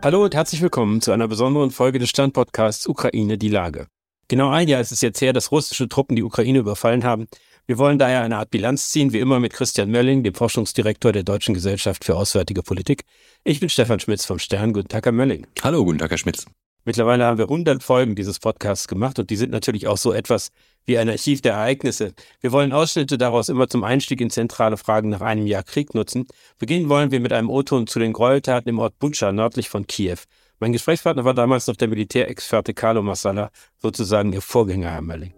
[0.00, 3.88] Hallo und herzlich willkommen zu einer besonderen Folge des Standpodcasts Ukraine die Lage.
[4.28, 7.26] Genau ein Jahr ist es jetzt her, dass russische Truppen die Ukraine überfallen haben.
[7.66, 11.24] Wir wollen daher eine Art Bilanz ziehen, wie immer mit Christian Mölling, dem Forschungsdirektor der
[11.24, 13.02] Deutschen Gesellschaft für Auswärtige Politik.
[13.42, 14.72] Ich bin Stefan Schmitz vom Stern.
[14.72, 15.48] Guten Tag, Herr Mölling.
[15.62, 16.46] Hallo, guten Tag, Herr Schmitz.
[16.84, 20.50] Mittlerweile haben wir 100 Folgen dieses Podcasts gemacht und die sind natürlich auch so etwas
[20.86, 22.14] wie ein Archiv der Ereignisse.
[22.40, 26.26] Wir wollen Ausschnitte daraus immer zum Einstieg in zentrale Fragen nach einem Jahr Krieg nutzen.
[26.58, 30.18] Beginnen wollen wir mit einem O-Ton zu den Gräueltaten im Ort Bucha nördlich von Kiew.
[30.60, 35.37] Mein Gesprächspartner war damals noch der Militärexperte Carlo Massala, sozusagen ihr Vorgänger, Herr Mölling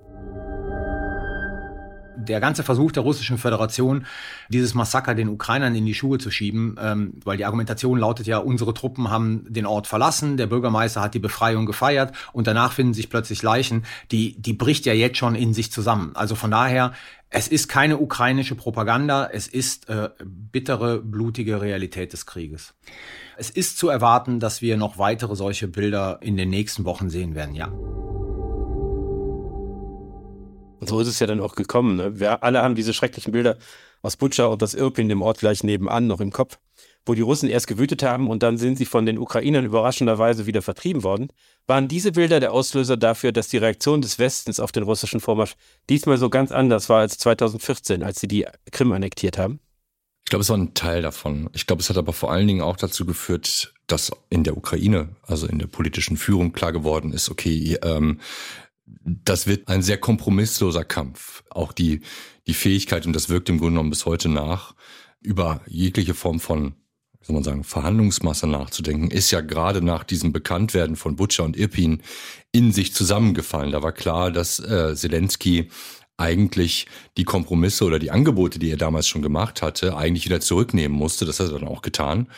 [2.20, 4.06] der ganze Versuch der Russischen Föderation,
[4.48, 8.38] dieses Massaker den Ukrainern in die Schuhe zu schieben, ähm, weil die Argumentation lautet ja,
[8.38, 12.95] unsere Truppen haben den Ort verlassen, der Bürgermeister hat die Befreiung gefeiert und danach finden
[12.95, 16.12] sich plötzlich Leichen, die, die bricht ja jetzt schon in sich zusammen.
[16.15, 16.93] Also von daher,
[17.30, 22.74] es ist keine ukrainische Propaganda, es ist äh, bittere, blutige Realität des Krieges.
[23.37, 27.35] Es ist zu erwarten, dass wir noch weitere solche Bilder in den nächsten Wochen sehen
[27.35, 27.73] werden, ja.
[30.80, 31.96] Und so ist es ja dann auch gekommen.
[31.96, 32.18] Ne?
[32.18, 33.59] Wir alle haben diese schrecklichen Bilder
[34.02, 36.59] aus Butscha und das Irpin, dem Ort gleich nebenan, noch im Kopf,
[37.04, 40.62] wo die Russen erst gewütet haben und dann sind sie von den Ukrainern überraschenderweise wieder
[40.62, 41.28] vertrieben worden.
[41.66, 45.54] Waren diese Bilder der Auslöser dafür, dass die Reaktion des Westens auf den russischen Vormarsch
[45.90, 49.60] diesmal so ganz anders war als 2014, als sie die Krim annektiert haben?
[50.24, 51.51] Ich glaube, es war ein Teil davon.
[51.52, 55.16] Ich glaube, es hat aber vor allen Dingen auch dazu geführt, dass in der Ukraine,
[55.26, 58.20] also in der politischen Führung klar geworden ist, okay, ähm,
[59.05, 61.43] das wird ein sehr kompromissloser Kampf.
[61.51, 62.01] Auch die,
[62.46, 64.75] die Fähigkeit, und das wirkt im Grunde genommen bis heute nach,
[65.21, 66.75] über jegliche Form von,
[67.21, 71.56] wie soll man sagen, Verhandlungsmasse nachzudenken, ist ja gerade nach diesem Bekanntwerden von Butcher und
[71.56, 72.03] Irpin
[72.53, 73.72] in sich zusammengefallen.
[73.72, 75.69] Da war klar, dass äh, Zelensky
[76.16, 80.97] eigentlich die Kompromisse oder die Angebote, die er damals schon gemacht hatte, eigentlich wieder zurücknehmen
[80.97, 81.25] musste.
[81.25, 82.28] Das hat er dann auch getan.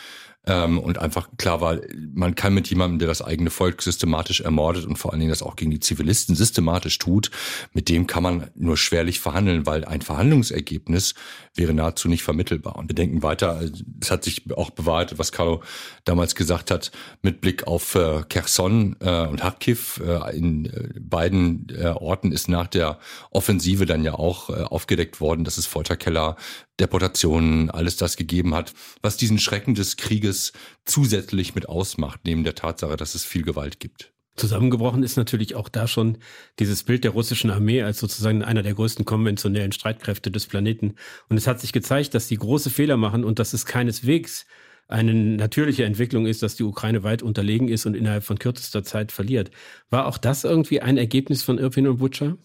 [0.45, 1.79] Ähm, und einfach klar war,
[2.13, 5.41] man kann mit jemandem, der das eigene Volk systematisch ermordet und vor allen Dingen das
[5.41, 7.31] auch gegen die Zivilisten systematisch tut,
[7.71, 11.15] mit dem kann man nur schwerlich verhandeln, weil ein Verhandlungsergebnis
[11.55, 12.75] wäre nahezu nicht vermittelbar.
[12.75, 13.61] Und wir denken weiter,
[14.01, 15.63] es hat sich auch bewahrt, was Carlo
[16.03, 20.01] damals gesagt hat, mit Blick auf äh, Kherson äh, und Kharkiv.
[20.05, 22.99] Äh, in äh, beiden äh, Orten ist nach der
[23.31, 26.35] Offensive dann ja auch äh, aufgedeckt worden, dass es Folterkeller
[26.79, 30.32] Deportationen, alles das gegeben hat, was diesen Schrecken des Krieges
[30.85, 34.13] zusätzlich mit ausmacht, neben der Tatsache, dass es viel Gewalt gibt.
[34.35, 36.17] Zusammengebrochen ist natürlich auch da schon
[36.57, 40.95] dieses Bild der russischen Armee als sozusagen einer der größten konventionellen Streitkräfte des Planeten.
[41.29, 44.45] Und es hat sich gezeigt, dass die große Fehler machen und dass es keineswegs
[44.87, 49.11] eine natürliche Entwicklung ist, dass die Ukraine weit unterlegen ist und innerhalb von kürzester Zeit
[49.11, 49.51] verliert.
[49.89, 52.37] War auch das irgendwie ein Ergebnis von Irpin und Butcher?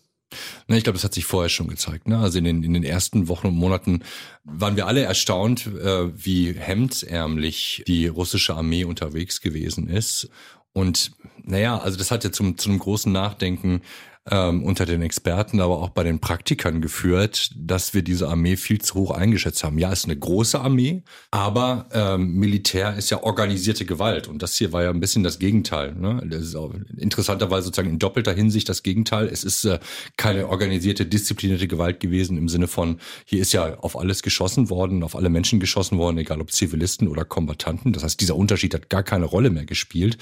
[0.66, 2.06] Na, ich glaube, das hat sich vorher schon gezeigt.
[2.08, 2.18] Ne?
[2.18, 4.02] Also in den, in den ersten Wochen und Monaten
[4.44, 10.28] waren wir alle erstaunt, äh, wie hemdsärmlich die russische Armee unterwegs gewesen ist.
[10.72, 11.12] Und
[11.42, 13.82] naja, also das hat ja zum, zum großen Nachdenken
[14.30, 18.80] ähm, unter den Experten, aber auch bei den Praktikern geführt, dass wir diese Armee viel
[18.80, 19.78] zu hoch eingeschätzt haben.
[19.78, 24.56] Ja, es ist eine große Armee, aber ähm, Militär ist ja organisierte Gewalt und das
[24.56, 25.94] hier war ja ein bisschen das Gegenteil.
[25.94, 26.22] Ne?
[26.28, 29.28] Das ist auch interessanterweise sozusagen in doppelter Hinsicht das Gegenteil.
[29.28, 29.78] Es ist äh,
[30.16, 35.02] keine organisierte, disziplinierte Gewalt gewesen im Sinne von, hier ist ja auf alles geschossen worden,
[35.02, 37.92] auf alle Menschen geschossen worden, egal ob Zivilisten oder Kombattanten.
[37.92, 40.18] Das heißt, dieser Unterschied hat gar keine Rolle mehr gespielt.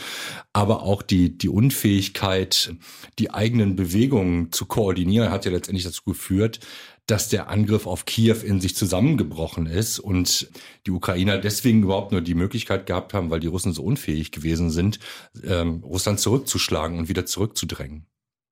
[0.53, 2.75] Aber auch die, die Unfähigkeit,
[3.19, 6.61] die eigenen Bewegungen Bewegungen zu koordinieren, hat ja letztendlich dazu geführt,
[7.07, 10.51] dass der Angriff auf Kiew in sich zusammengebrochen ist und
[10.87, 14.71] die Ukrainer deswegen überhaupt nur die Möglichkeit gehabt haben, weil die Russen so unfähig gewesen
[14.71, 14.99] sind,
[15.45, 18.07] ähm, Russland zurückzuschlagen und wieder zurückzudrängen.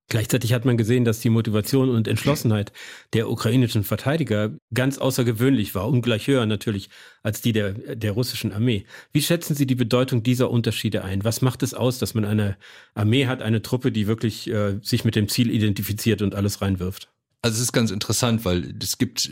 [0.08, 2.72] Gleichzeitig hat man gesehen, dass die Motivation und Entschlossenheit
[3.14, 6.90] der ukrainischen Verteidiger ganz außergewöhnlich war, ungleich höher natürlich
[7.22, 8.84] als die der, der russischen Armee.
[9.12, 11.24] Wie schätzen Sie die Bedeutung dieser Unterschiede ein?
[11.24, 12.58] Was macht es aus, dass man eine
[12.94, 17.08] Armee hat, eine Truppe, die wirklich äh, sich mit dem Ziel identifiziert und alles reinwirft?
[17.40, 19.30] Also es ist ganz interessant, weil es gibt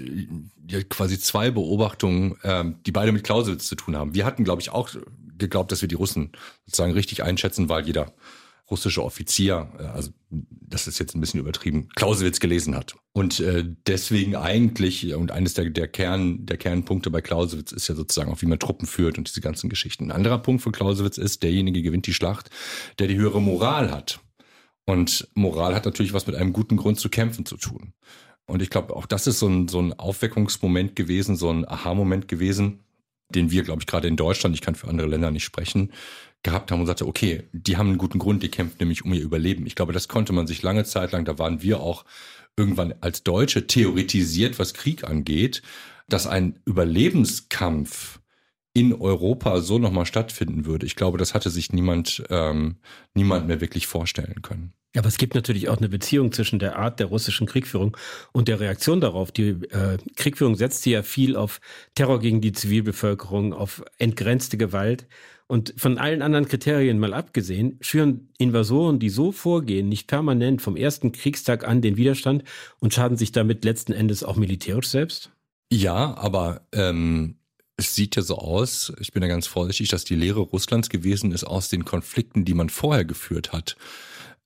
[0.68, 4.14] ja quasi zwei Beobachtungen, ähm, die beide mit Clausewitz zu tun haben.
[4.14, 4.90] Wir hatten, glaube ich, auch
[5.38, 6.32] geglaubt, dass wir die Russen
[6.66, 8.12] sozusagen richtig einschätzen, weil jeder
[8.70, 12.94] russische Offizier, äh, also das ist jetzt ein bisschen übertrieben, Clausewitz gelesen hat.
[13.12, 17.94] Und äh, deswegen eigentlich, und eines der, der, Kern, der Kernpunkte bei Clausewitz ist ja
[17.94, 20.04] sozusagen auch, wie man Truppen führt und diese ganzen Geschichten.
[20.04, 22.50] Ein anderer Punkt von Clausewitz ist, derjenige gewinnt die Schlacht,
[22.98, 24.20] der die höhere Moral hat.
[24.84, 27.92] Und Moral hat natürlich was mit einem guten Grund zu kämpfen zu tun.
[28.46, 32.28] Und ich glaube, auch das ist so ein, so ein Aufweckungsmoment gewesen, so ein Aha-Moment
[32.28, 32.80] gewesen,
[33.30, 35.92] den wir, glaube ich, gerade in Deutschland, ich kann für andere Länder nicht sprechen,
[36.42, 39.22] gehabt haben und sagte, okay, die haben einen guten Grund, die kämpfen nämlich um ihr
[39.22, 39.66] Überleben.
[39.66, 42.04] Ich glaube, das konnte man sich lange Zeit lang, da waren wir auch
[42.56, 45.62] irgendwann als Deutsche theoretisiert, was Krieg angeht,
[46.08, 48.20] dass ein Überlebenskampf
[48.74, 50.86] in Europa so nochmal stattfinden würde.
[50.86, 52.76] Ich glaube, das hatte sich niemand, ähm,
[53.14, 54.72] niemand mehr wirklich vorstellen können.
[54.96, 57.96] Aber es gibt natürlich auch eine Beziehung zwischen der Art der russischen Kriegführung
[58.32, 59.32] und der Reaktion darauf.
[59.32, 61.60] Die äh, Kriegführung setzt ja viel auf
[61.94, 65.06] Terror gegen die Zivilbevölkerung, auf entgrenzte Gewalt.
[65.52, 70.76] Und von allen anderen Kriterien mal abgesehen, schüren Invasoren, die so vorgehen, nicht permanent vom
[70.76, 72.44] ersten Kriegstag an den Widerstand
[72.80, 75.30] und schaden sich damit letzten Endes auch militärisch selbst?
[75.70, 77.36] Ja, aber ähm,
[77.76, 81.32] es sieht ja so aus, ich bin ja ganz vorsichtig, dass die Lehre Russlands gewesen
[81.32, 83.76] ist aus den Konflikten, die man vorher geführt hat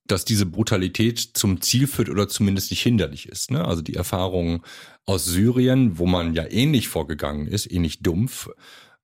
[0.09, 3.51] dass diese Brutalität zum Ziel führt oder zumindest nicht hinderlich ist.
[3.51, 3.65] Ne?
[3.65, 4.63] Also die Erfahrung
[5.05, 8.47] aus Syrien, wo man ja ähnlich vorgegangen ist, ähnlich dumpf,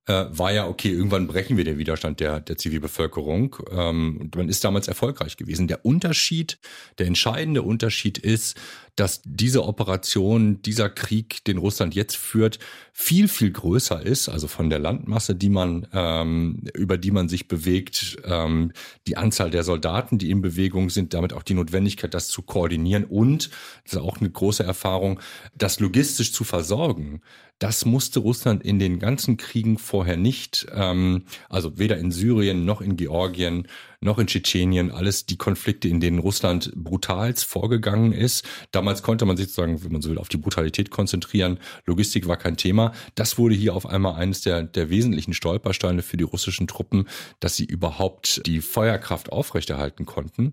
[0.06, 3.56] äh, war ja, okay, irgendwann brechen wir den Widerstand der, der Zivilbevölkerung.
[3.72, 5.68] Ähm, und man ist damals erfolgreich gewesen.
[5.68, 6.60] Der Unterschied,
[6.98, 8.60] der entscheidende Unterschied ist,
[8.96, 12.60] dass diese Operation, dieser Krieg, den Russland jetzt führt,
[12.92, 17.48] viel, viel größer ist, also von der Landmasse, die man, ähm, über die man sich
[17.48, 18.72] bewegt, ähm,
[19.08, 23.06] die Anzahl der Soldaten, die in Bewegung sind, damit auch die Notwendigkeit, das zu koordinieren
[23.06, 23.50] und,
[23.84, 25.20] das ist auch eine große Erfahrung,
[25.56, 27.22] das logistisch zu versorgen.
[27.60, 32.82] Das musste Russland in den ganzen Kriegen vorher nicht, ähm, also weder in Syrien noch
[32.82, 33.68] in Georgien
[34.04, 38.46] noch in Tschetschenien, alles die Konflikte, in denen Russland brutalst vorgegangen ist.
[38.84, 41.58] Damals konnte man sich sozusagen, wenn man so will, auf die Brutalität konzentrieren.
[41.86, 42.92] Logistik war kein Thema.
[43.16, 47.08] Das wurde hier auf einmal eines der, der wesentlichen Stolpersteine für die russischen Truppen,
[47.40, 50.52] dass sie überhaupt die Feuerkraft aufrechterhalten konnten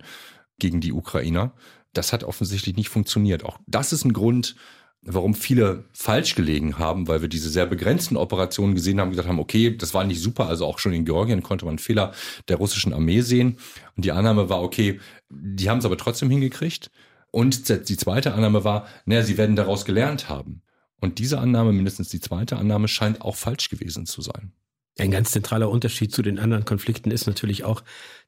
[0.60, 1.54] gegen die Ukrainer.
[1.92, 3.44] Das hat offensichtlich nicht funktioniert.
[3.44, 4.54] Auch das ist ein Grund,
[5.02, 9.40] warum viele falsch gelegen haben, weil wir diese sehr begrenzten Operationen gesehen haben, gesagt haben,
[9.40, 12.12] okay, das war nicht super, also auch schon in Georgien konnte man Fehler
[12.46, 13.58] der russischen Armee sehen.
[13.96, 15.00] Und die Annahme war, okay,
[15.30, 16.92] die haben es aber trotzdem hingekriegt.
[17.30, 20.62] Und die zweite Annahme war, naja, sie werden daraus gelernt haben.
[21.00, 24.52] Und diese Annahme, mindestens die zweite Annahme, scheint auch falsch gewesen zu sein.
[24.98, 27.82] Ein ganz zentraler Unterschied zu den anderen Konflikten ist natürlich auch,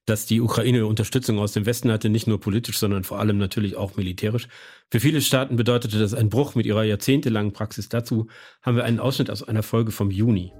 [0.06, 3.76] dass die Ukraine Unterstützung aus dem Westen hatte, nicht nur politisch, sondern vor allem natürlich
[3.76, 4.48] auch militärisch.
[4.90, 7.88] Für viele Staaten bedeutete das einen Bruch mit ihrer jahrzehntelangen Praxis.
[7.88, 8.28] Dazu
[8.62, 10.52] haben wir einen Ausschnitt aus einer Folge vom Juni.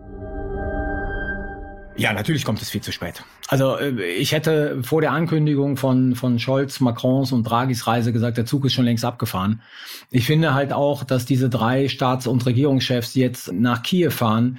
[1.96, 3.22] Ja, natürlich kommt es viel zu spät.
[3.48, 8.38] Also äh, ich hätte vor der Ankündigung von, von Scholz, Macrons und Draghis Reise gesagt,
[8.38, 9.62] der Zug ist schon längst abgefahren.
[10.10, 14.58] Ich finde halt auch, dass diese drei Staats- und Regierungschefs jetzt nach Kiew fahren,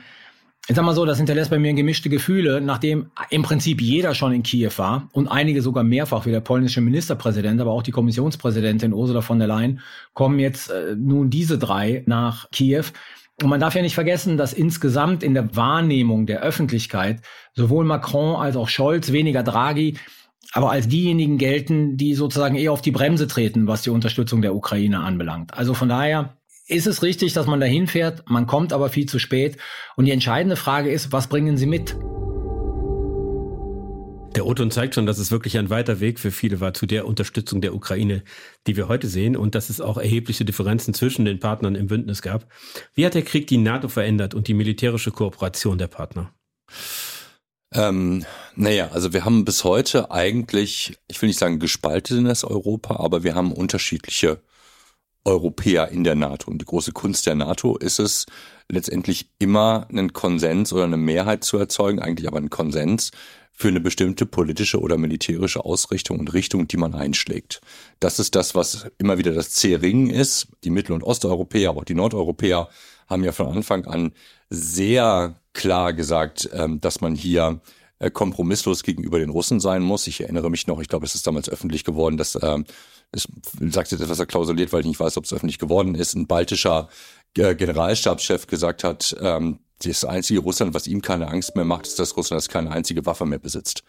[0.70, 4.32] ich sag mal so, das hinterlässt bei mir gemischte Gefühle, nachdem im Prinzip jeder schon
[4.32, 8.94] in Kiew war und einige sogar mehrfach, wie der polnische Ministerpräsident, aber auch die Kommissionspräsidentin
[8.94, 9.82] Ursula von der Leyen,
[10.14, 12.86] kommen jetzt äh, nun diese drei nach Kiew.
[13.44, 17.22] Und man darf ja nicht vergessen, dass insgesamt in der Wahrnehmung der Öffentlichkeit
[17.54, 19.98] sowohl Macron als auch Scholz, weniger Draghi,
[20.54, 24.56] aber als diejenigen gelten, die sozusagen eher auf die Bremse treten, was die Unterstützung der
[24.56, 25.54] Ukraine anbelangt.
[25.54, 26.38] Also von daher
[26.68, 29.58] ist es richtig, dass man dahin fährt, man kommt aber viel zu spät.
[29.98, 31.98] Und die entscheidende Frage ist, was bringen Sie mit?
[34.36, 37.06] Der O-Ton zeigt schon, dass es wirklich ein weiter Weg für viele war zu der
[37.06, 38.24] Unterstützung der Ukraine,
[38.66, 42.24] die wir heute sehen und dass es auch erhebliche Differenzen zwischen den Partnern im Bündnis
[42.24, 42.48] gab.
[42.96, 46.34] Wie hat der Krieg die NATO verändert und die militärische Kooperation der Partner?
[47.74, 48.26] Ähm,
[48.56, 53.36] naja, also wir haben bis heute eigentlich, ich will nicht sagen gespaltenes Europa, aber wir
[53.36, 54.42] haben unterschiedliche
[55.26, 56.50] Europäer in der NATO.
[56.50, 58.26] Und die große Kunst der NATO ist es,
[58.70, 63.12] letztendlich immer einen Konsens oder eine Mehrheit zu erzeugen, eigentlich aber einen Konsens
[63.56, 67.62] für eine bestimmte politische oder militärische Ausrichtung und Richtung, die man einschlägt.
[68.00, 70.48] Das ist das, was immer wieder das C-Ring ist.
[70.64, 72.68] Die Mittel- und Osteuropäer, aber auch die Nordeuropäer
[73.08, 74.14] haben ja von Anfang an
[74.50, 77.62] sehr klar gesagt, ähm, dass man hier
[78.00, 80.08] äh, kompromisslos gegenüber den Russen sein muss.
[80.08, 82.66] Ich erinnere mich noch, ich glaube, es ist damals öffentlich geworden, dass ähm,
[83.16, 83.28] ich
[83.72, 86.90] sage jetzt etwas klausuliert, weil ich nicht weiß, ob es öffentlich geworden ist, ein baltischer
[87.38, 92.00] äh, Generalstabschef gesagt hat, ähm, das einzige Russland, was ihm keine Angst mehr macht, ist,
[92.00, 93.84] dass Russland das keine einzige Waffe mehr besitzt.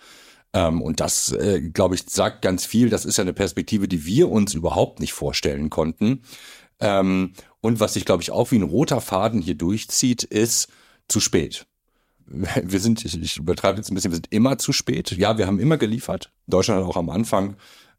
[0.53, 2.91] Ähm, und das, äh, glaube ich, sagt ganz viel.
[2.91, 6.23] Das ist ja eine Perspektive, die wir uns überhaupt nicht vorstellen konnten.
[6.81, 10.69] Ähm, und was sich, glaube ich, auch wie ein roter Faden hier durchzieht, ist
[11.09, 11.67] zu spät.
[12.27, 15.11] Wir sind, ich übertreibe jetzt ein bisschen, wir sind immer zu spät.
[15.11, 16.33] Ja, wir haben immer geliefert.
[16.47, 17.57] Deutschland hat auch am Anfang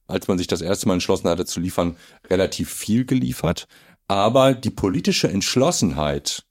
[0.08, 1.98] als man sich das erste Mal entschlossen hatte zu liefern,
[2.30, 3.68] relativ viel geliefert.
[4.08, 6.46] Aber die politische Entschlossenheit,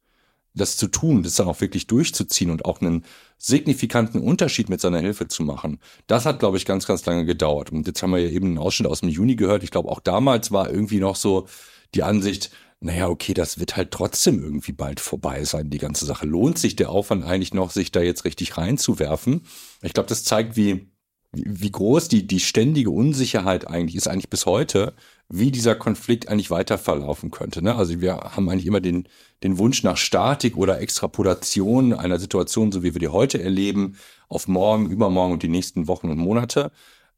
[0.54, 3.04] das zu tun, das dann auch wirklich durchzuziehen und auch einen
[3.38, 7.72] signifikanten Unterschied mit seiner Hilfe zu machen, das hat, glaube ich, ganz, ganz lange gedauert.
[7.72, 9.64] Und jetzt haben wir ja eben einen Ausschnitt aus dem Juni gehört.
[9.64, 11.46] Ich glaube, auch damals war irgendwie noch so
[11.94, 16.26] die Ansicht, naja, okay, das wird halt trotzdem irgendwie bald vorbei sein, die ganze Sache.
[16.26, 19.42] Lohnt sich der Aufwand eigentlich noch, sich da jetzt richtig reinzuwerfen?
[19.82, 20.93] Ich glaube, das zeigt, wie
[21.34, 24.94] wie groß die, die ständige Unsicherheit eigentlich ist, eigentlich bis heute,
[25.28, 27.62] wie dieser Konflikt eigentlich weiter verlaufen könnte.
[27.62, 27.74] Ne?
[27.74, 29.08] Also wir haben eigentlich immer den,
[29.42, 33.96] den Wunsch nach Statik oder Extrapolation einer Situation, so wie wir die heute erleben,
[34.28, 36.72] auf morgen, übermorgen und die nächsten Wochen und Monate.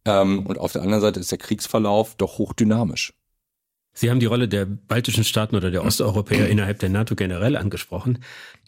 [0.04, 3.12] Ähm, und auf der anderen Seite ist der Kriegsverlauf doch hochdynamisch.
[3.98, 8.18] Sie haben die Rolle der baltischen Staaten oder der Osteuropäer innerhalb der NATO generell angesprochen.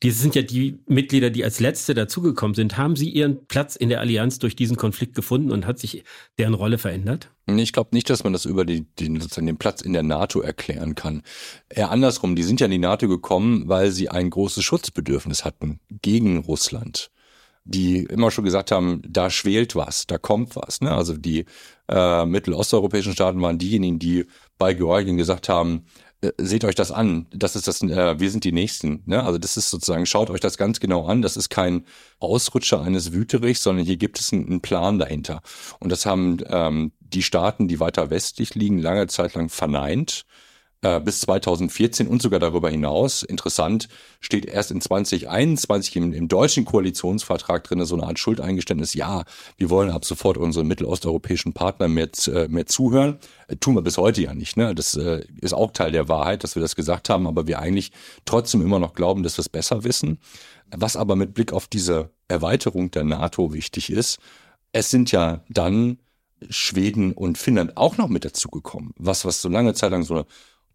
[0.03, 2.79] Die sind ja die Mitglieder, die als Letzte dazugekommen sind.
[2.79, 6.03] Haben Sie Ihren Platz in der Allianz durch diesen Konflikt gefunden und hat sich
[6.39, 7.31] deren Rolle verändert?
[7.47, 10.41] Ich glaube nicht, dass man das über die, den, sozusagen den Platz in der NATO
[10.41, 11.23] erklären kann.
[11.69, 15.81] Eher andersrum, die sind ja in die NATO gekommen, weil sie ein großes Schutzbedürfnis hatten
[15.91, 17.11] gegen Russland
[17.71, 20.81] die immer schon gesagt haben, da schwelt was, da kommt was.
[20.81, 20.91] Ne?
[20.91, 21.45] Also die
[21.89, 24.25] äh, mittelosteuropäischen Staaten waren diejenigen, die
[24.59, 25.87] bei Georgien gesagt haben,
[26.21, 29.03] äh, seht euch das an, das ist das, äh, wir sind die Nächsten.
[29.07, 29.23] Ne?
[29.23, 31.85] Also das ist sozusagen, schaut euch das ganz genau an, das ist kein
[32.19, 35.43] Ausrutscher eines Wüterichs, sondern hier gibt es einen, einen Plan dahinter.
[35.79, 40.25] Und das haben ähm, die Staaten, die weiter westlich liegen, lange Zeit lang verneint
[40.83, 43.23] äh, bis 2014 und sogar darüber hinaus.
[43.23, 43.89] Interessant
[44.21, 48.95] steht erst in 2021 im, im deutschen Koalitionsvertrag drin so eine Art Schuldeingeständnis.
[48.95, 49.25] Ja,
[49.57, 53.19] wir wollen ab sofort unseren mittelosteuropäischen Partnern mehr, äh, mehr zuhören.
[53.49, 54.57] Äh, tun wir bis heute ja nicht.
[54.57, 54.75] Ne?
[54.75, 57.91] Das äh, ist auch Teil der Wahrheit, dass wir das gesagt haben, aber wir eigentlich
[58.25, 60.19] trotzdem immer noch glauben, dass wir es besser wissen.
[60.71, 64.19] Was aber mit Blick auf diese Erweiterung der NATO wichtig ist,
[64.73, 65.99] es sind ja dann
[66.51, 68.93] Schweden und Finnland auch noch mit dazugekommen.
[68.97, 70.27] Was, was so lange Zeit lang so eine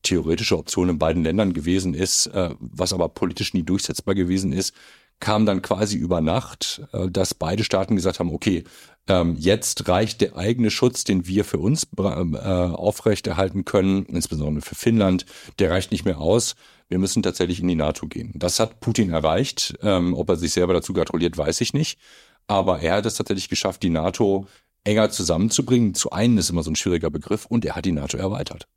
[0.04, 4.74] theoretische Option in beiden Ländern gewesen ist, äh, was aber politisch nie durchsetzbar gewesen ist,
[5.20, 8.64] kam dann quasi über Nacht, äh, dass beide Staaten gesagt haben, okay,
[9.08, 14.76] ähm, jetzt reicht der eigene Schutz, den wir für uns äh, aufrechterhalten können, insbesondere für
[14.76, 15.26] Finnland,
[15.60, 16.56] der reicht nicht mehr aus.
[16.90, 18.32] Wir müssen tatsächlich in die NATO gehen.
[18.36, 19.76] Das hat Putin erreicht.
[19.82, 22.00] Ähm, ob er sich selber dazu gratuliert, weiß ich nicht.
[22.48, 24.48] Aber er hat es tatsächlich geschafft, die NATO
[24.84, 25.96] enger zusammenzubringen.
[25.96, 28.68] Zu einen ist immer so ein schwieriger Begriff und er hat die NATO erweitert.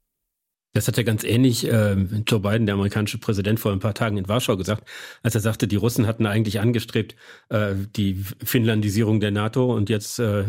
[0.76, 1.94] Das hat ja ganz ähnlich äh,
[2.26, 4.86] Joe Biden, der amerikanische Präsident, vor ein paar Tagen in Warschau gesagt,
[5.22, 7.16] als er sagte, die Russen hatten eigentlich angestrebt
[7.48, 10.44] äh, die Finnlandisierung der NATO und jetzt äh,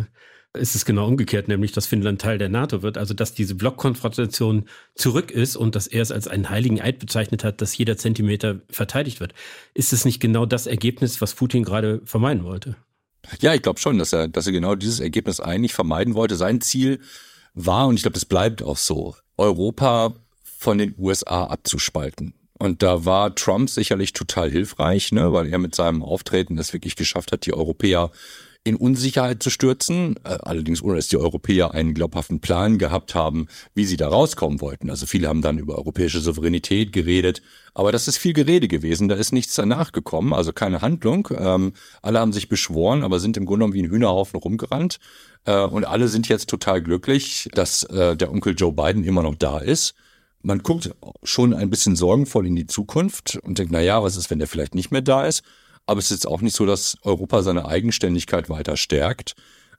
[0.51, 2.97] ist es genau umgekehrt, nämlich dass Finnland Teil der NATO wird.
[2.97, 4.65] Also dass diese Blockkonfrontation
[4.95, 8.59] zurück ist und dass er es als einen heiligen Eid bezeichnet hat, dass jeder Zentimeter
[8.69, 9.33] verteidigt wird.
[9.73, 12.75] Ist es nicht genau das Ergebnis, was Putin gerade vermeiden wollte?
[13.39, 16.35] Ja, ich glaube schon, dass er, dass er genau dieses Ergebnis eigentlich vermeiden wollte.
[16.35, 16.99] Sein Ziel
[17.53, 20.13] war, und ich glaube, das bleibt auch so, Europa
[20.43, 22.33] von den USA abzuspalten.
[22.59, 26.95] Und da war Trump sicherlich total hilfreich, ne, weil er mit seinem Auftreten es wirklich
[26.95, 28.11] geschafft hat, die Europäer
[28.63, 33.47] in Unsicherheit zu stürzen, äh, allerdings ohne dass die Europäer einen glaubhaften Plan gehabt haben,
[33.75, 34.89] wie sie da rauskommen wollten.
[34.89, 37.41] Also viele haben dann über europäische Souveränität geredet,
[37.73, 41.29] aber das ist viel Gerede gewesen, da ist nichts danach gekommen, also keine Handlung.
[41.37, 44.99] Ähm, alle haben sich beschworen, aber sind im Grunde genommen wie ein Hühnerhaufen rumgerannt
[45.51, 49.59] und alle sind jetzt total glücklich, dass äh, der Onkel Joe Biden immer noch da
[49.59, 49.95] ist.
[50.41, 50.91] Man guckt
[51.23, 54.47] schon ein bisschen sorgenvoll in die Zukunft und denkt, na ja, was ist, wenn der
[54.47, 55.43] vielleicht nicht mehr da ist?
[55.85, 59.35] Aber es ist auch nicht so, dass Europa seine Eigenständigkeit weiter stärkt.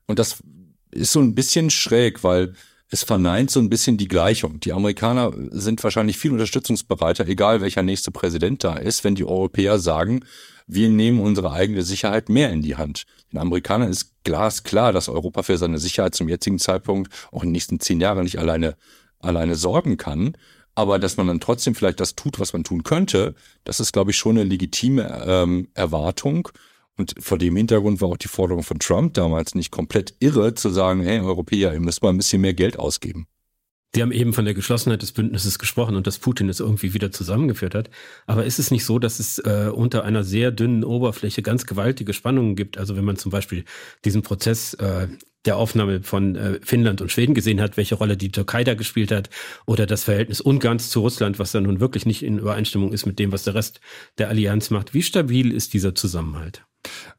[0.07, 0.43] Und das
[0.91, 2.55] ist so ein bisschen schräg, weil
[2.91, 4.61] es verneint so ein bisschen die Gleichung.
[4.61, 9.79] Die Amerikaner sind wahrscheinlich viel unterstützungsbereiter, egal welcher nächste Präsident da ist, wenn die Europäer
[9.79, 10.25] sagen,
[10.67, 13.05] wir nehmen unsere eigene Sicherheit mehr in die Hand.
[13.33, 17.53] Den Amerikanern ist glasklar, dass Europa für seine Sicherheit zum jetzigen Zeitpunkt auch in den
[17.53, 18.77] nächsten zehn Jahren nicht alleine,
[19.19, 20.37] alleine sorgen kann.
[20.75, 24.13] Aber dass man dann trotzdem vielleicht das tut, was man tun könnte, das ist, glaube
[24.13, 26.49] ich, schon eine legitime ähm, Erwartung.
[26.97, 30.71] Und vor dem Hintergrund war auch die Forderung von Trump damals nicht komplett irre, zu
[30.71, 33.27] sagen, hey, Europäer, ihr müsst mal ein bisschen mehr Geld ausgeben.
[33.95, 37.11] Sie haben eben von der Geschlossenheit des Bündnisses gesprochen und dass Putin es irgendwie wieder
[37.11, 37.89] zusammengeführt hat.
[38.27, 42.13] Aber ist es nicht so, dass es äh, unter einer sehr dünnen Oberfläche ganz gewaltige
[42.13, 42.77] Spannungen gibt?
[42.77, 43.65] Also wenn man zum Beispiel
[44.05, 45.09] diesen Prozess äh,
[45.47, 49.11] der Aufnahme von äh, Finnland und Schweden gesehen hat, welche Rolle die Türkei da gespielt
[49.11, 49.31] hat
[49.65, 53.19] oder das Verhältnis Ungarns zu Russland, was da nun wirklich nicht in Übereinstimmung ist mit
[53.19, 53.81] dem, was der Rest
[54.19, 54.93] der Allianz macht.
[54.93, 56.67] Wie stabil ist dieser Zusammenhalt?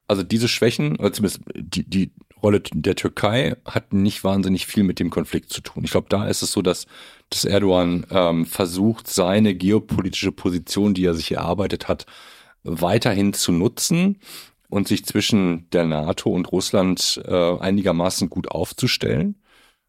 [0.08, 5.00] Also diese Schwächen, oder zumindest die, die Rolle der Türkei hat nicht wahnsinnig viel mit
[5.00, 5.84] dem Konflikt zu tun.
[5.84, 6.86] Ich glaube, da ist es so, dass,
[7.30, 12.06] dass Erdogan ähm, versucht, seine geopolitische Position, die er sich erarbeitet hat,
[12.64, 14.20] weiterhin zu nutzen
[14.70, 19.36] und sich zwischen der NATO und Russland äh, einigermaßen gut aufzustellen,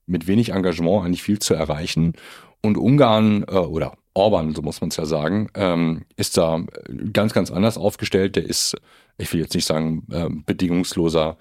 [0.06, 2.14] mit wenig Engagement eigentlich viel zu erreichen.
[2.62, 6.64] Und Ungarn äh, oder Orban, so muss man es ja sagen, ähm, ist da
[7.12, 8.36] ganz, ganz anders aufgestellt.
[8.36, 8.76] Der ist,
[9.18, 11.38] ich will jetzt nicht sagen, äh, bedingungsloser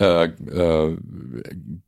[0.00, 0.96] äh, äh,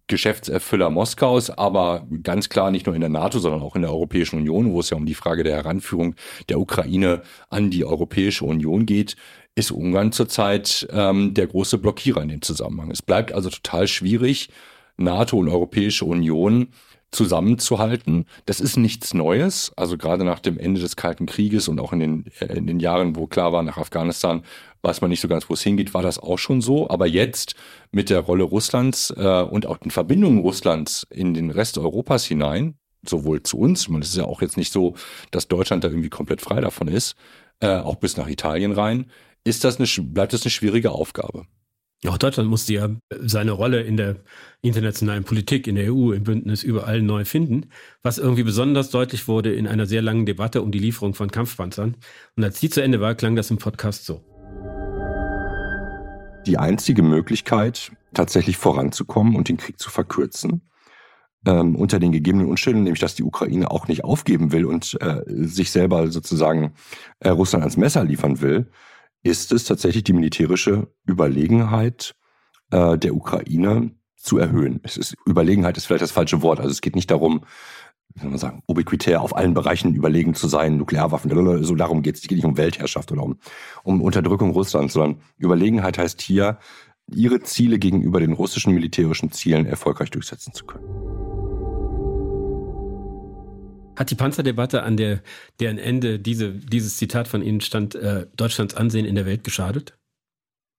[0.07, 4.37] Geschäftserfüller Moskaus, aber ganz klar nicht nur in der NATO, sondern auch in der Europäischen
[4.37, 6.15] Union, wo es ja um die Frage der Heranführung
[6.51, 9.17] der Ukraine an die Europäische Union geht,
[9.55, 12.91] ist Ungarn zurzeit ähm, der große Blockierer in dem Zusammenhang.
[12.91, 14.51] Es bleibt also total schwierig,
[14.99, 16.69] NATO und Europäische Union
[17.13, 18.27] zusammenzuhalten.
[18.47, 19.73] Das ist nichts Neues.
[19.77, 22.81] Also gerade nach dem Ende des Kalten Krieges und auch in den, äh, in den
[22.81, 24.43] Jahren, wo klar war, nach Afghanistan
[24.83, 26.91] weiß man nicht so ganz, wo es hingeht, war das auch schon so.
[26.91, 27.55] Aber jetzt
[27.91, 32.75] mit der Rolle Russlands äh, und auch den Verbindungen Russlands in den Rest Europas hinein,
[33.07, 34.95] sowohl zu uns, man ist ja auch jetzt nicht so,
[35.31, 37.17] dass Deutschland da irgendwie komplett frei davon ist,
[37.61, 39.11] äh, auch bis nach Italien rein,
[39.45, 41.47] ist das eine, bleibt das eine schwierige Aufgabe.
[42.07, 44.17] Auch Deutschland musste ja seine Rolle in der
[44.61, 47.67] internationalen Politik, in der EU, im Bündnis überall neu finden,
[48.03, 51.97] was irgendwie besonders deutlich wurde in einer sehr langen Debatte um die Lieferung von Kampfpanzern.
[52.37, 54.32] Und als die zu Ende war, klang das im Podcast so.
[56.47, 60.63] Die einzige Möglichkeit, tatsächlich voranzukommen und den Krieg zu verkürzen,
[61.47, 65.23] ähm, unter den gegebenen Umständen, nämlich dass die Ukraine auch nicht aufgeben will und äh,
[65.27, 66.75] sich selber sozusagen
[67.21, 68.71] äh, Russland ans Messer liefern will,
[69.23, 72.15] ist es tatsächlich die militärische Überlegenheit
[72.71, 74.81] äh, der Ukraine zu erhöhen.
[74.83, 76.61] Es ist, Überlegenheit ist vielleicht das falsche Wort.
[76.61, 77.45] Also es geht nicht darum,
[78.15, 81.31] wie soll man sagen, ubiquitär auf allen Bereichen überlegen zu sein, Nuklearwaffen,
[81.65, 82.23] so darum geht es.
[82.23, 83.39] Es geht nicht um Weltherrschaft oder um,
[83.85, 86.59] um Unterdrückung Russlands, sondern Überlegenheit heißt hier,
[87.11, 90.85] ihre Ziele gegenüber den russischen militärischen Zielen erfolgreich durchsetzen zu können.
[93.97, 95.23] Hat die Panzerdebatte, an der
[95.61, 99.99] deren Ende diese, dieses Zitat von Ihnen stand, äh, Deutschlands Ansehen in der Welt geschadet?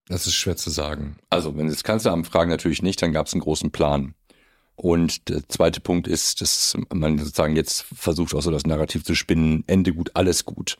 [0.08, 1.16] Das ist schwer zu sagen.
[1.30, 4.14] Also, wenn Sie das Kanzleramt fragen, natürlich nicht, dann gab es einen großen Plan.
[4.76, 9.14] Und der zweite Punkt ist, dass man sozusagen jetzt versucht, auch so das Narrativ zu
[9.14, 10.76] spinnen, Ende gut, alles gut.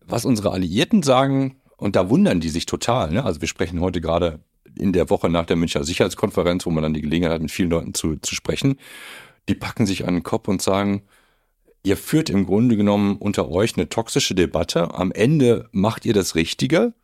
[0.00, 3.24] Was unsere Alliierten sagen, und da wundern die sich total, ne?
[3.24, 4.40] also wir sprechen heute gerade
[4.78, 7.70] in der Woche nach der Münchner Sicherheitskonferenz, wo man dann die Gelegenheit hat, mit vielen
[7.70, 8.76] Leuten zu, zu sprechen,
[9.48, 11.02] die packen sich an den Kopf und sagen,
[11.82, 14.94] ihr führt im Grunde genommen unter euch eine toxische Debatte.
[14.94, 16.94] Am Ende macht ihr das Richtige,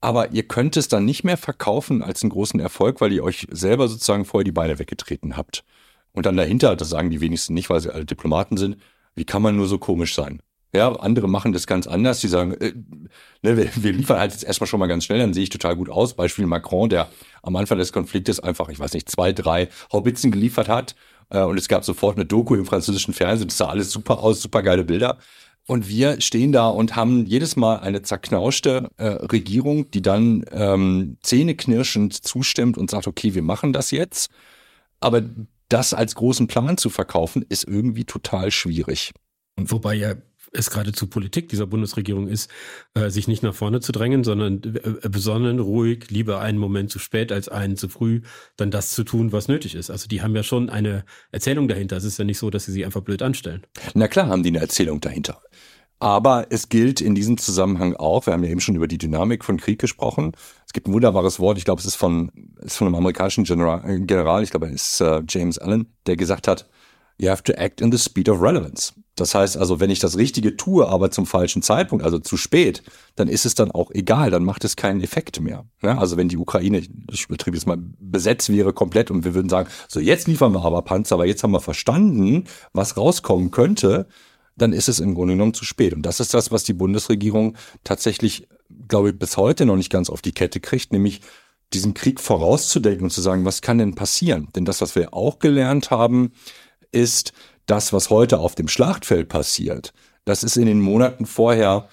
[0.00, 3.46] aber ihr könnt es dann nicht mehr verkaufen als einen großen Erfolg, weil ihr euch
[3.50, 5.64] selber sozusagen vorher die Beine weggetreten habt.
[6.12, 8.76] Und dann dahinter, das sagen die wenigsten nicht, weil sie alle Diplomaten sind,
[9.14, 10.40] wie kann man nur so komisch sein?
[10.72, 12.20] Ja, andere machen das ganz anders.
[12.20, 12.72] Die sagen, äh,
[13.42, 15.76] ne, wir, wir liefern halt jetzt erstmal schon mal ganz schnell, dann sehe ich total
[15.76, 16.14] gut aus.
[16.14, 17.08] Beispiel Macron, der
[17.42, 20.94] am Anfang des Konfliktes einfach, ich weiß nicht, zwei, drei Haubitzen geliefert hat
[21.30, 23.48] äh, und es gab sofort eine Doku im französischen Fernsehen.
[23.48, 25.18] Das sah alles super aus, super geile Bilder.
[25.70, 31.16] Und wir stehen da und haben jedes Mal eine zerknauschte äh, Regierung, die dann ähm,
[31.22, 34.32] zähneknirschend zustimmt und sagt, okay, wir machen das jetzt.
[34.98, 35.22] Aber
[35.68, 39.12] das als großen Plan zu verkaufen, ist irgendwie total schwierig.
[39.56, 40.16] Und wobei ja
[40.52, 42.50] es geradezu Politik dieser Bundesregierung ist,
[42.94, 46.98] äh, sich nicht nach vorne zu drängen, sondern äh, besonnen, ruhig, lieber einen Moment zu
[46.98, 48.22] spät als einen zu früh,
[48.56, 49.90] dann das zu tun, was nötig ist.
[49.90, 51.96] Also die haben ja schon eine Erzählung dahinter.
[51.96, 53.62] Es ist ja nicht so, dass sie sie einfach blöd anstellen.
[53.94, 55.40] Na klar haben die eine Erzählung dahinter.
[56.02, 59.44] Aber es gilt in diesem Zusammenhang auch, wir haben ja eben schon über die Dynamik
[59.44, 60.32] von Krieg gesprochen.
[60.66, 62.32] Es gibt ein wunderbares Wort, ich glaube, es ist von,
[62.62, 66.48] ist von einem amerikanischen General, General ich glaube, es ist äh, James Allen, der gesagt
[66.48, 66.70] hat,
[67.20, 68.92] you have to act in the speed of relevance.
[69.14, 72.82] Das heißt also, wenn ich das Richtige tue, aber zum falschen Zeitpunkt, also zu spät,
[73.16, 75.66] dann ist es dann auch egal, dann macht es keinen Effekt mehr.
[75.82, 79.50] Ja, also wenn die Ukraine, ich betrieb jetzt mal, besetzt wäre komplett und wir würden
[79.50, 84.08] sagen, so jetzt liefern wir aber Panzer, aber jetzt haben wir verstanden, was rauskommen könnte,
[84.56, 85.92] dann ist es im Grunde genommen zu spät.
[85.92, 88.48] Und das ist das, was die Bundesregierung tatsächlich,
[88.88, 91.20] glaube ich, bis heute noch nicht ganz auf die Kette kriegt, nämlich
[91.72, 94.48] diesen Krieg vorauszudenken und zu sagen, was kann denn passieren?
[94.56, 96.32] Denn das, was wir auch gelernt haben,
[96.92, 97.32] ist,
[97.66, 99.92] das, was heute auf dem Schlachtfeld passiert,
[100.24, 101.88] das ist in den Monaten vorher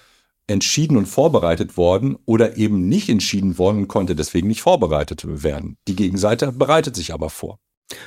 [0.48, 5.76] entschieden und vorbereitet worden oder eben nicht entschieden worden und konnte deswegen nicht vorbereitet werden.
[5.86, 7.58] Die Gegenseite bereitet sich aber vor.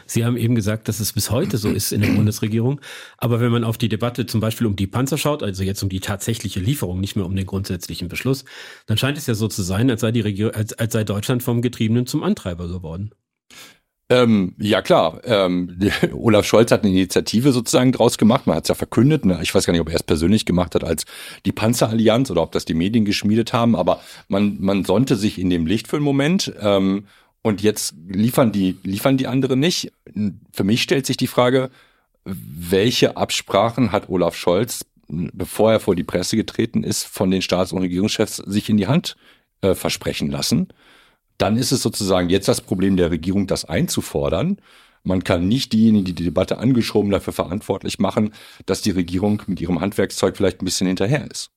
[0.05, 2.81] Sie haben eben gesagt, dass es bis heute so ist in der Bundesregierung.
[3.17, 5.89] Aber wenn man auf die Debatte zum Beispiel um die Panzer schaut, also jetzt um
[5.89, 8.45] die tatsächliche Lieferung, nicht mehr um den grundsätzlichen Beschluss,
[8.85, 11.41] dann scheint es ja so zu sein, als sei, die Regierung, als, als sei Deutschland
[11.41, 13.11] vom Getriebenen zum Antreiber geworden.
[14.11, 15.79] Ähm, ja klar, ähm,
[16.13, 18.45] Olaf Scholz hat eine Initiative sozusagen draus gemacht.
[18.45, 19.23] Man hat es ja verkündet.
[19.23, 19.39] Ne?
[19.41, 21.05] Ich weiß gar nicht, ob er es persönlich gemacht hat als
[21.45, 23.73] die Panzerallianz oder ob das die Medien geschmiedet haben.
[23.73, 26.51] Aber man, man sonnte sich in dem Licht für einen Moment.
[26.59, 27.05] Ähm,
[27.41, 29.93] und jetzt liefern die, liefern die anderen nicht.
[30.51, 31.71] Für mich stellt sich die Frage,
[32.25, 37.71] welche Absprachen hat Olaf Scholz, bevor er vor die Presse getreten ist, von den Staats-
[37.71, 39.15] und Regierungschefs sich in die Hand
[39.61, 40.67] äh, versprechen lassen?
[41.41, 44.57] Dann ist es sozusagen jetzt das Problem der Regierung, das einzufordern.
[45.03, 48.33] Man kann nicht diejenigen, die die Debatte angeschoben dafür verantwortlich machen,
[48.67, 51.49] dass die Regierung mit ihrem Handwerkszeug vielleicht ein bisschen hinterher ist.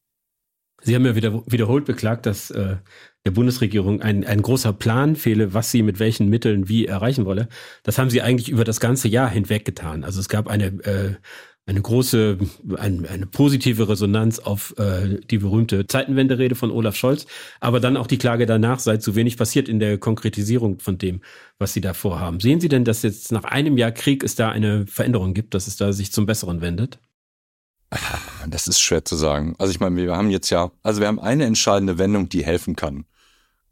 [0.83, 2.77] Sie haben ja wieder, wiederholt beklagt, dass äh,
[3.25, 7.49] der Bundesregierung ein, ein großer Plan fehle, was sie mit welchen Mitteln wie erreichen wolle.
[7.83, 10.05] Das haben sie eigentlich über das ganze Jahr hinweg getan.
[10.05, 11.15] Also es gab eine, äh,
[11.67, 12.39] eine große,
[12.77, 17.27] ein, eine positive Resonanz auf äh, die berühmte Zeitenwenderede von Olaf Scholz,
[17.61, 21.23] aber dann auch die Klage danach, sei zu wenig passiert in der Konkretisierung von dem,
[21.59, 22.41] was sie da vorhaben.
[22.41, 25.67] Sehen Sie denn, dass jetzt nach einem Jahr Krieg es da eine Veränderung gibt, dass
[25.67, 26.99] es da sich zum Besseren wendet?
[28.47, 29.55] Das ist schwer zu sagen.
[29.59, 32.77] Also ich meine, wir haben jetzt ja, also wir haben eine entscheidende Wendung, die helfen
[32.77, 33.07] kann.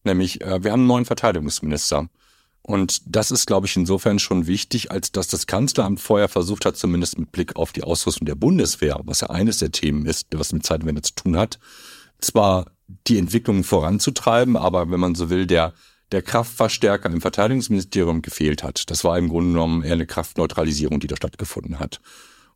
[0.04, 2.08] Nämlich, äh, wir haben einen neuen Verteidigungsminister.
[2.62, 6.76] Und das ist, glaube ich, insofern schon wichtig, als dass das Kanzleramt vorher versucht hat,
[6.76, 10.52] zumindest mit Blick auf die Ausrüstung der Bundeswehr, was ja eines der Themen ist, was
[10.52, 11.58] mit Zeitwende zu tun hat,
[12.20, 12.66] zwar
[13.08, 15.72] die Entwicklung voranzutreiben, aber wenn man so will, der,
[16.12, 18.90] der Kraftverstärker im Verteidigungsministerium gefehlt hat.
[18.90, 22.00] Das war im Grunde genommen eher eine Kraftneutralisierung, die da stattgefunden hat.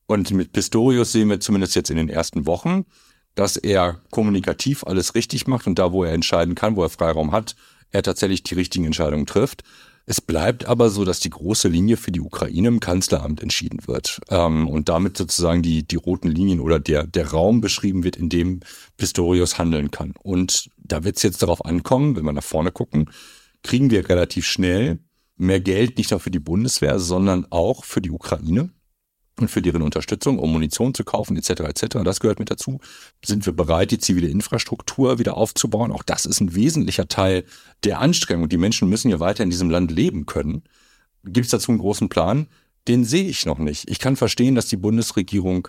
[0.07, 2.85] Und mit Pistorius sehen wir zumindest jetzt in den ersten Wochen,
[3.35, 7.33] dass er kommunikativ alles richtig macht und da, wo er entscheiden kann, wo er Freiraum
[7.33, 7.57] hat,
[7.97, 9.63] er tatsächlich die richtigen Entscheidungen trifft.
[10.09, 14.21] Es bleibt aber so, dass die große Linie für die Ukraine im Kanzleramt entschieden wird
[14.29, 18.29] ähm, und damit sozusagen die, die roten Linien oder der, der Raum beschrieben wird, in
[18.29, 18.61] dem
[18.97, 20.15] Pistorius handeln kann.
[20.23, 23.11] Und da wird es jetzt darauf ankommen, wenn wir nach vorne gucken,
[23.65, 25.01] kriegen wir relativ schnell
[25.37, 28.71] mehr Geld nicht nur für die Bundeswehr, sondern auch für die Ukraine
[29.39, 31.51] und für deren Unterstützung, um Munition zu kaufen, etc.
[31.61, 31.99] etc.
[32.05, 32.81] Das gehört mit dazu.
[33.25, 35.93] Sind wir bereit, die zivile Infrastruktur wieder aufzubauen?
[35.93, 37.45] Auch das ist ein wesentlicher Teil
[37.85, 38.49] der Anstrengung.
[38.49, 40.63] Die Menschen müssen ja weiter in diesem Land leben können.
[41.25, 42.47] Gibt es dazu einen großen Plan?
[42.89, 43.91] Den sehe ich noch nicht.
[43.91, 45.69] Ich kann verstehen, dass die Bundesregierung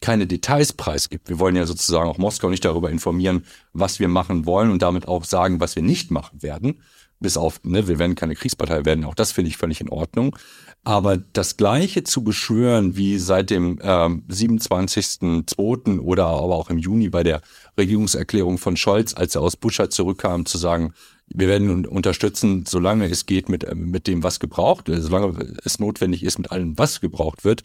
[0.00, 1.28] keine Details preisgibt.
[1.28, 5.08] Wir wollen ja sozusagen auch Moskau nicht darüber informieren, was wir machen wollen und damit
[5.08, 6.82] auch sagen, was wir nicht machen werden.
[7.20, 9.04] Bis auf, ne, wir werden keine Kriegspartei werden.
[9.04, 10.36] Auch das finde ich völlig in Ordnung.
[10.84, 15.98] Aber das Gleiche zu beschwören wie seit dem äh, 27.02.
[15.98, 17.40] oder aber auch im Juni bei der
[17.78, 20.92] Regierungserklärung von Scholz, als er aus Butscha zurückkam, zu sagen,
[21.26, 25.78] wir werden unterstützen, solange es geht mit, äh, mit dem, was gebraucht, wird, solange es
[25.78, 27.62] notwendig ist, mit allem, was gebraucht wird.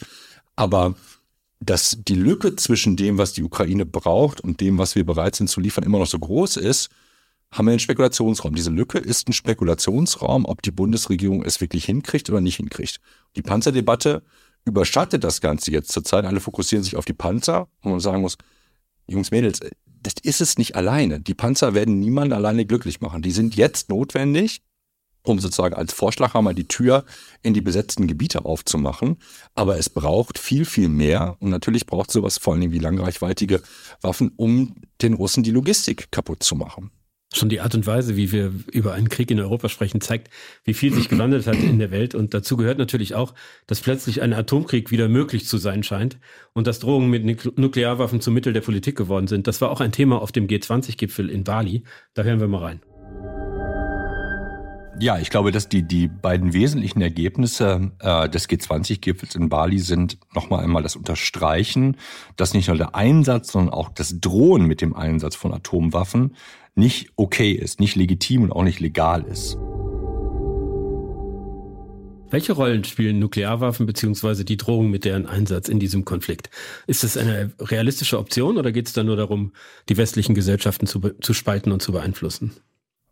[0.55, 0.95] Aber
[1.59, 5.49] dass die Lücke zwischen dem, was die Ukraine braucht und dem, was wir bereit sind
[5.49, 6.89] zu liefern, immer noch so groß ist,
[7.51, 8.53] haben wir einen Spekulationsraum.
[8.53, 12.99] Diese Lücke ist ein Spekulationsraum, ob die Bundesregierung es wirklich hinkriegt oder nicht hinkriegt.
[13.35, 14.23] Die Panzerdebatte
[14.65, 16.25] überschattet das Ganze jetzt zurzeit.
[16.25, 18.37] Alle fokussieren sich auf die Panzer und man sagen muss,
[19.07, 21.19] Jungs, Mädels, das ist es nicht alleine.
[21.19, 23.21] Die Panzer werden niemanden alleine glücklich machen.
[23.21, 24.61] Die sind jetzt notwendig,
[25.23, 27.05] um sozusagen als Vorschlaghammer die Tür
[27.41, 29.17] in die besetzten Gebiete aufzumachen.
[29.55, 31.35] Aber es braucht viel, viel mehr.
[31.39, 33.61] Und natürlich braucht sowas vor allen Dingen wie langreichweitige
[34.01, 36.91] Waffen, um den Russen die Logistik kaputt zu machen.
[37.31, 40.31] Schon die Art und Weise, wie wir über einen Krieg in Europa sprechen, zeigt,
[40.63, 42.15] wie viel sich gewandelt hat in der Welt.
[42.15, 43.35] Und dazu gehört natürlich auch,
[43.67, 46.17] dass plötzlich ein Atomkrieg wieder möglich zu sein scheint
[46.53, 47.23] und dass Drohungen mit
[47.57, 49.45] Nuklearwaffen zum Mittel der Politik geworden sind.
[49.45, 51.83] Das war auch ein Thema auf dem G20-Gipfel in Bali.
[52.15, 52.81] Da hören wir mal rein.
[55.01, 60.17] Ja, ich glaube, dass die, die beiden wesentlichen Ergebnisse äh, des G20-Gipfels in Bali sind
[60.33, 61.95] nochmal einmal das Unterstreichen,
[62.35, 66.35] dass nicht nur der Einsatz, sondern auch das Drohen mit dem Einsatz von Atomwaffen
[66.79, 69.57] nicht okay ist, nicht legitim und auch nicht legal ist.
[72.31, 76.49] Welche Rollen spielen Nuklearwaffen beziehungsweise die Drohung mit deren Einsatz in diesem Konflikt?
[76.85, 79.51] Ist das eine realistische Option oder geht es da nur darum,
[79.89, 82.51] die westlichen Gesellschaften zu, zu spalten und zu beeinflussen?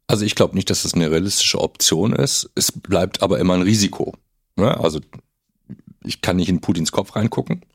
[0.05, 2.49] Also ich glaube nicht, dass das eine realistische Option ist.
[2.53, 4.13] Es bleibt aber immer ein Risiko.
[4.55, 4.79] Ne?
[4.79, 5.01] Also
[6.03, 7.65] ich kann nicht in Putins Kopf reingucken.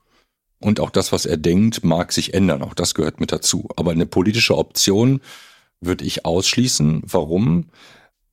[0.60, 2.62] Und auch das, was er denkt, mag sich ändern.
[2.62, 3.68] Auch das gehört mit dazu.
[3.76, 5.20] Aber eine politische Option
[5.82, 7.02] würde ich ausschließen.
[7.06, 7.66] Warum?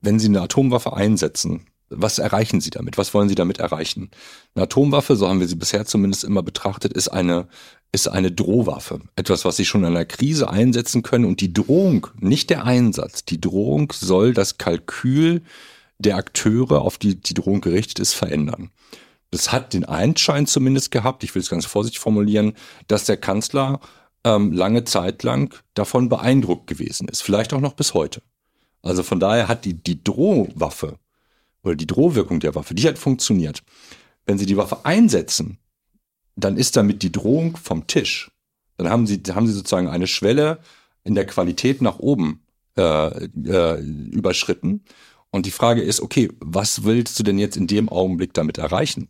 [0.00, 2.96] Wenn Sie eine Atomwaffe einsetzen, was erreichen Sie damit?
[2.96, 4.10] Was wollen Sie damit erreichen?
[4.54, 7.48] Eine Atomwaffe, so haben wir sie bisher zumindest immer betrachtet, ist eine,
[7.92, 9.00] ist eine Drohwaffe.
[9.16, 11.24] Etwas, was Sie schon in einer Krise einsetzen können.
[11.24, 15.42] Und die Drohung, nicht der Einsatz, die Drohung soll das Kalkül
[15.98, 18.70] der Akteure, auf die die Drohung gerichtet ist, verändern.
[19.32, 22.54] Das hat den Einschein zumindest gehabt, ich will es ganz vorsichtig formulieren,
[22.88, 23.80] dass der Kanzler
[24.24, 27.22] ähm, lange Zeit lang davon beeindruckt gewesen ist.
[27.22, 28.22] Vielleicht auch noch bis heute.
[28.82, 30.98] Also von daher hat die, die Drohwaffe
[31.62, 33.62] oder die Drohwirkung der Waffe, die hat funktioniert.
[34.24, 35.58] Wenn Sie die Waffe einsetzen,
[36.36, 38.30] dann ist damit die Drohung vom Tisch.
[38.76, 40.58] Dann haben Sie, haben Sie sozusagen eine Schwelle
[41.04, 42.42] in der Qualität nach oben
[42.76, 44.84] äh, äh, überschritten.
[45.30, 49.08] Und die Frage ist, okay, was willst du denn jetzt in dem Augenblick damit erreichen?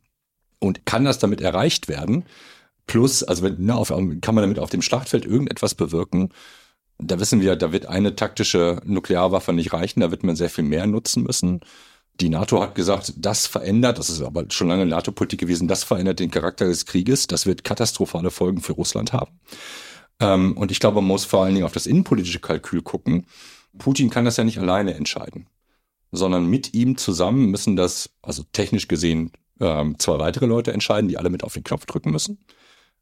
[0.59, 2.25] Und kann das damit erreicht werden?
[2.91, 6.31] Plus, also wenn, ne, auf, kann man damit auf dem Schlachtfeld irgendetwas bewirken?
[6.99, 10.65] Da wissen wir, da wird eine taktische Nuklearwaffe nicht reichen, da wird man sehr viel
[10.65, 11.61] mehr nutzen müssen.
[12.21, 16.19] Die NATO hat gesagt, das verändert, das ist aber schon lange NATO-Politik gewesen, das verändert
[16.19, 19.39] den Charakter des Krieges, das wird katastrophale Folgen für Russland haben.
[20.19, 23.27] Ähm, und ich glaube, man muss vor allen Dingen auf das innenpolitische Kalkül gucken.
[23.79, 25.47] Putin kann das ja nicht alleine entscheiden,
[26.11, 31.19] sondern mit ihm zusammen müssen das, also technisch gesehen, ähm, zwei weitere Leute entscheiden, die
[31.19, 32.41] alle mit auf den Knopf drücken müssen.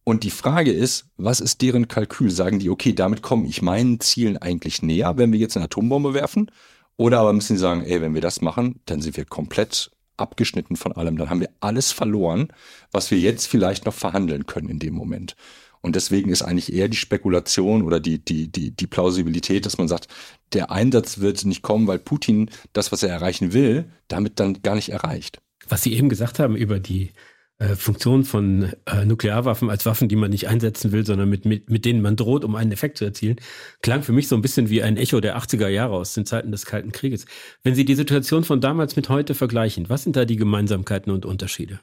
[0.09, 2.31] Und die Frage ist, was ist deren Kalkül?
[2.31, 6.15] Sagen die, okay, damit komme ich meinen Zielen eigentlich näher, wenn wir jetzt eine Atombombe
[6.15, 6.51] werfen?
[6.97, 10.77] Oder aber müssen sie sagen, ey, wenn wir das machen, dann sind wir komplett abgeschnitten
[10.77, 11.19] von allem.
[11.19, 12.49] Dann haben wir alles verloren,
[12.91, 15.37] was wir jetzt vielleicht noch verhandeln können in dem Moment.
[15.83, 19.89] Und deswegen ist eigentlich eher die Spekulation oder die, die, die, die Plausibilität, dass man
[19.89, 20.09] sagt,
[20.55, 24.75] der Einsatz wird nicht kommen, weil Putin das, was er erreichen will, damit dann gar
[24.75, 25.43] nicht erreicht.
[25.69, 27.13] Was Sie eben gesagt haben über die
[27.59, 31.69] äh, Funktion von äh, Nuklearwaffen als Waffen, die man nicht einsetzen will, sondern mit, mit,
[31.69, 33.41] mit denen man droht, um einen Effekt zu erzielen,
[33.83, 36.53] klang für mich so ein bisschen wie ein Echo der 80er Jahre aus den Zeiten
[36.53, 37.27] des Kalten Krieges.
[37.65, 41.27] Wenn Sie die Situation von damals mit heute vergleichen, was sind da die Gemeinsamkeiten und
[41.27, 41.81] Unterschiede?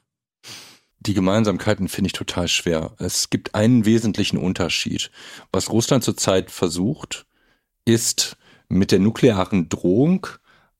[1.02, 2.96] Die Gemeinsamkeiten finde ich total schwer.
[2.98, 5.12] Es gibt einen wesentlichen Unterschied.
[5.52, 7.26] Was Russland zurzeit versucht,
[7.84, 8.38] ist
[8.70, 10.26] mit der nuklearen Drohung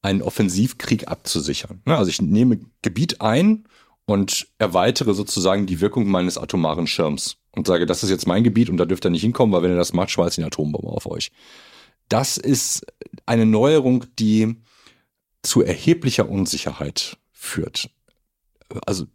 [0.02, 1.82] einen Offensivkrieg abzusichern.
[1.86, 3.66] Also ich nehme Gebiet ein
[4.06, 8.70] und erweitere sozusagen die Wirkung meines atomaren Schirms und sage, das ist jetzt mein Gebiet
[8.70, 10.90] und da dürft ihr nicht hinkommen, weil wenn ihr das macht, schmeißt ich eine Atombombe
[10.90, 11.32] auf euch.
[12.10, 12.86] Das ist
[13.26, 14.58] eine Neuerung, die
[15.42, 17.90] zu erheblicher Unsicherheit führt.
[18.86, 19.06] Also,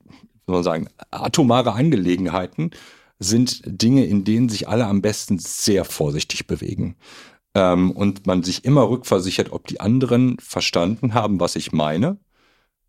[0.47, 2.71] soll man sagen, atomare Angelegenheiten
[3.19, 6.97] sind Dinge, in denen sich alle am besten sehr vorsichtig bewegen.
[7.55, 12.19] Ähm, und man sich immer rückversichert, ob die anderen verstanden haben, was ich meine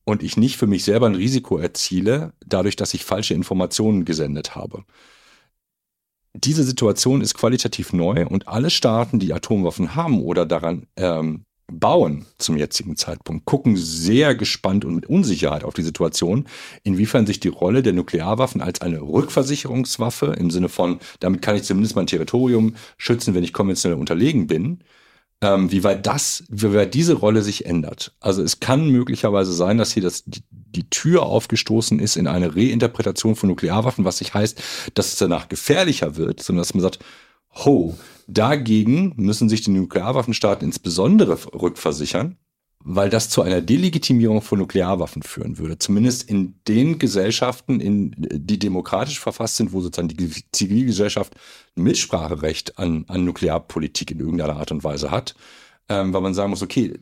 [0.05, 4.55] und ich nicht für mich selber ein Risiko erziele, dadurch, dass ich falsche Informationen gesendet
[4.55, 4.83] habe.
[6.33, 12.25] Diese Situation ist qualitativ neu und alle Staaten, die Atomwaffen haben oder daran ähm, bauen
[12.37, 16.47] zum jetzigen Zeitpunkt, gucken sehr gespannt und mit Unsicherheit auf die Situation,
[16.83, 21.63] inwiefern sich die Rolle der Nuklearwaffen als eine Rückversicherungswaffe im Sinne von, damit kann ich
[21.63, 24.79] zumindest mein Territorium schützen, wenn ich konventionell unterlegen bin,
[25.41, 28.13] ähm, wie weit das, wie weit diese Rolle sich ändert.
[28.19, 30.43] Also es kann möglicherweise sein, dass hier das, die,
[30.89, 34.61] Tür aufgestoßen ist in eine Reinterpretation von Nuklearwaffen, was nicht heißt,
[34.93, 36.99] dass es danach gefährlicher wird, sondern dass man sagt,
[37.55, 42.37] ho, dagegen müssen sich die Nuklearwaffenstaaten insbesondere rückversichern,
[42.83, 45.77] weil das zu einer Delegitimierung von Nuklearwaffen führen würde.
[45.77, 51.33] Zumindest in den Gesellschaften, in, die demokratisch verfasst sind, wo sozusagen die Zivilgesellschaft
[51.75, 55.35] Mitspracherecht an, an Nuklearpolitik in irgendeiner Art und Weise hat,
[55.89, 56.93] ähm, weil man sagen muss, okay,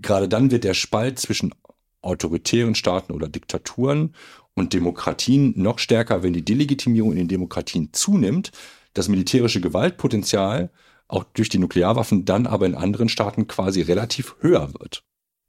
[0.00, 1.54] gerade dann wird der Spalt zwischen
[2.02, 4.14] autoritären Staaten oder Diktaturen
[4.54, 8.52] und Demokratien noch stärker, wenn die Delegitimierung in den Demokratien zunimmt,
[8.94, 10.70] das militärische Gewaltpotenzial
[11.08, 15.02] auch durch die Nuklearwaffen dann aber in anderen Staaten quasi relativ höher wird.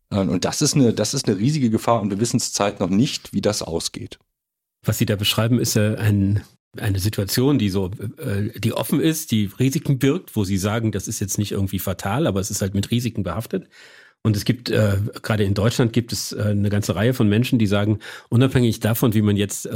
[0.10, 3.34] Und das ist eine, das ist eine riesige Gefahr und wir wissen zurzeit noch nicht,
[3.34, 4.20] wie das ausgeht.
[4.86, 6.43] Was Sie da beschreiben, ist ja ein,
[6.78, 11.10] eine Situation, die so, äh, die offen ist, die Risiken birgt, wo Sie sagen, das
[11.10, 13.67] ist jetzt nicht irgendwie fatal, aber es ist halt mit Risiken behaftet.
[14.24, 17.60] Und es gibt, äh, gerade in Deutschland gibt es äh, eine ganze Reihe von Menschen,
[17.60, 19.67] die sagen, unabhängig davon, wie man jetzt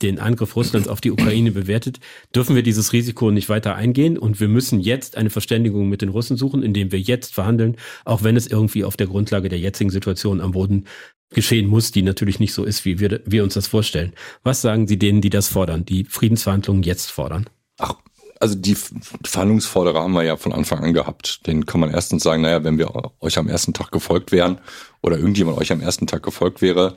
[0.00, 2.00] den Angriff Russlands auf die Ukraine bewertet,
[2.34, 6.08] dürfen wir dieses Risiko nicht weiter eingehen und wir müssen jetzt eine Verständigung mit den
[6.08, 9.90] Russen suchen, indem wir jetzt verhandeln, auch wenn es irgendwie auf der Grundlage der jetzigen
[9.90, 10.86] Situation am Boden
[11.30, 14.12] geschehen muss, die natürlich nicht so ist, wie wir, wir uns das vorstellen.
[14.42, 17.48] Was sagen Sie denen, die das fordern, die Friedensverhandlungen jetzt fordern?
[17.78, 17.94] Ach,
[18.42, 18.76] also die
[19.24, 21.46] Verhandlungsforderer haben wir ja von Anfang an gehabt.
[21.46, 24.58] Den kann man erstens sagen, naja, wenn wir euch am ersten Tag gefolgt wären
[25.00, 26.94] oder irgendjemand euch am ersten Tag gefolgt wäre,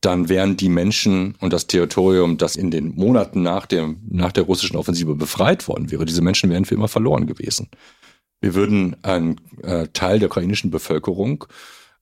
[0.00, 4.44] dann wären die Menschen und das Territorium, das in den Monaten nach, dem, nach der
[4.44, 7.68] russischen Offensive befreit worden wäre, diese Menschen wären für immer verloren gewesen.
[8.40, 11.44] Wir würden einen äh, Teil der ukrainischen Bevölkerung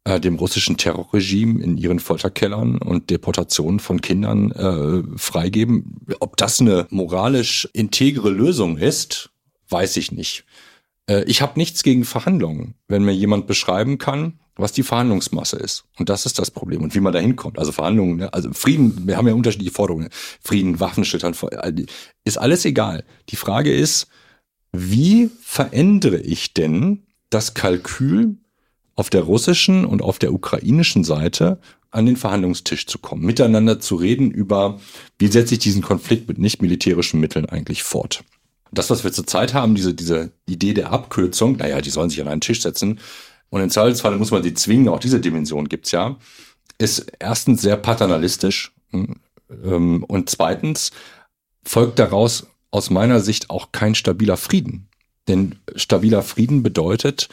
[0.04, 6.06] äh, dem russischen Terrorregime in ihren Folterkellern und Deportationen von Kindern äh, freigeben.
[6.20, 9.30] Ob das eine moralisch integre Lösung ist,
[9.68, 10.44] weiß ich nicht.
[11.08, 12.74] Äh, ich habe nichts gegen Verhandlungen.
[12.86, 15.84] Wenn mir jemand beschreiben kann, was die Verhandlungsmasse ist.
[15.98, 16.82] Und das ist das Problem.
[16.82, 17.58] Und wie man da hinkommt.
[17.58, 18.32] Also Verhandlungen, ne?
[18.32, 20.08] also Frieden, wir haben ja unterschiedliche Forderungen.
[20.42, 21.34] Frieden, Waffenschüttern,
[22.24, 23.04] ist alles egal.
[23.28, 24.08] Die Frage ist,
[24.72, 28.36] wie verändere ich denn das Kalkül
[28.96, 33.94] auf der russischen und auf der ukrainischen Seite an den Verhandlungstisch zu kommen, miteinander zu
[33.94, 34.80] reden über,
[35.18, 38.24] wie setze ich diesen Konflikt mit nicht militärischen Mitteln eigentlich fort.
[38.72, 42.28] Das, was wir zurzeit haben, diese, diese Idee der Abkürzung, naja, die sollen sich an
[42.28, 43.00] einen Tisch setzen,
[43.50, 46.16] und im Zweifelsfall muss man sie zwingen, auch diese Dimension gibt's ja,
[46.78, 50.90] ist erstens sehr paternalistisch ähm, und zweitens
[51.64, 54.88] folgt daraus aus meiner Sicht auch kein stabiler Frieden.
[55.26, 57.28] Denn stabiler Frieden bedeutet,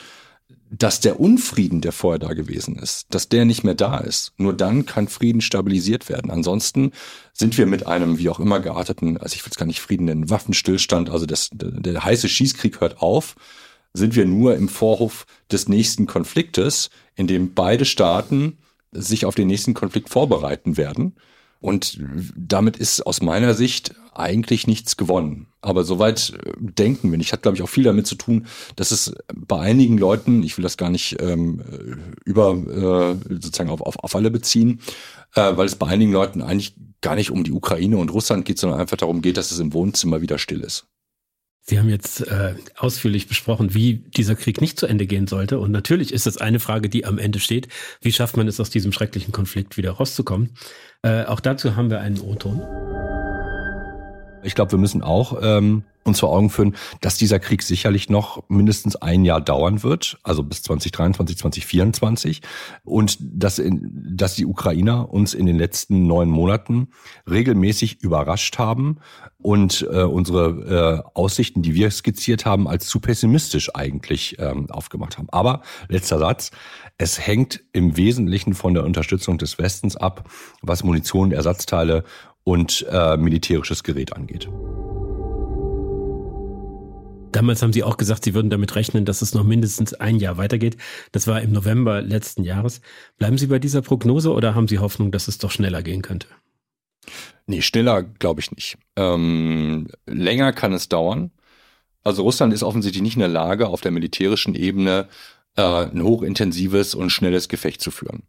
[0.77, 4.33] dass der Unfrieden, der vorher da gewesen ist, dass der nicht mehr da ist.
[4.37, 6.31] Nur dann kann Frieden stabilisiert werden.
[6.31, 6.91] Ansonsten
[7.33, 10.05] sind wir mit einem wie auch immer gearteten, also ich will es gar nicht Frieden
[10.05, 13.35] nennen, Waffenstillstand, also das, der, der heiße Schießkrieg hört auf,
[13.93, 18.57] sind wir nur im Vorhof des nächsten Konfliktes, in dem beide Staaten
[18.91, 21.15] sich auf den nächsten Konflikt vorbereiten werden.
[21.59, 21.99] Und
[22.35, 25.47] damit ist aus meiner Sicht eigentlich nichts gewonnen.
[25.61, 27.33] Aber soweit äh, denken wir nicht.
[27.33, 30.63] Hat, glaube ich, auch viel damit zu tun, dass es bei einigen Leuten, ich will
[30.63, 31.61] das gar nicht ähm,
[32.23, 34.79] über äh, sozusagen auf, auf, auf alle beziehen,
[35.35, 38.57] äh, weil es bei einigen Leuten eigentlich gar nicht um die Ukraine und Russland geht,
[38.57, 40.87] sondern einfach darum geht, dass es im Wohnzimmer wieder still ist.
[41.67, 45.57] Sie haben jetzt äh, ausführlich besprochen, wie dieser Krieg nicht zu Ende gehen sollte.
[45.57, 47.69] Und natürlich ist das eine Frage, die am Ende steht.
[48.01, 50.51] Wie schafft man es, aus diesem schrecklichen Konflikt wieder rauszukommen?
[51.05, 52.59] Äh, auch dazu haben wir einen O-Ton.
[54.41, 58.43] Ich glaube, wir müssen auch ähm, uns vor Augen führen, dass dieser Krieg sicherlich noch
[58.47, 62.41] mindestens ein Jahr dauern wird, also bis 2023, 2024.
[62.83, 66.89] Und dass, in, dass die Ukrainer uns in den letzten neun Monaten
[67.29, 68.97] regelmäßig überrascht haben
[69.39, 75.17] und äh, unsere äh, Aussichten, die wir skizziert haben, als zu pessimistisch eigentlich ähm, aufgemacht
[75.17, 75.27] haben.
[75.29, 76.51] Aber letzter Satz.
[76.97, 80.29] Es hängt im Wesentlichen von der Unterstützung des Westens ab,
[80.61, 82.05] was Munition, Ersatzteile
[82.43, 84.47] und äh, militärisches Gerät angeht.
[87.35, 90.37] Damals haben Sie auch gesagt, Sie würden damit rechnen, dass es noch mindestens ein Jahr
[90.37, 90.77] weitergeht.
[91.11, 92.79] Das war im November letzten Jahres.
[93.17, 96.27] Bleiben Sie bei dieser Prognose oder haben Sie Hoffnung, dass es doch schneller gehen könnte?
[97.45, 98.77] Nee, schneller glaube ich nicht.
[98.95, 101.31] Ähm, länger kann es dauern.
[102.05, 105.09] Also Russland ist offensichtlich nicht in der Lage, auf der militärischen Ebene
[105.57, 108.23] äh, ein hochintensives und schnelles Gefecht zu führen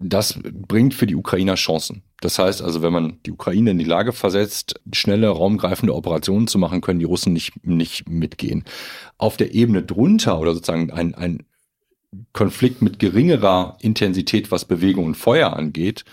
[0.00, 2.02] das bringt für die Ukrainer Chancen.
[2.20, 6.58] Das heißt also, wenn man die Ukraine in die Lage versetzt, schnelle, raumgreifende Operationen zu
[6.58, 8.64] machen, können die Russen nicht, nicht mitgehen.
[9.18, 11.44] Auf der Ebene drunter oder sozusagen ein, ein
[12.32, 16.04] Konflikt mit geringerer Intensität, was Bewegung und Feuer angeht,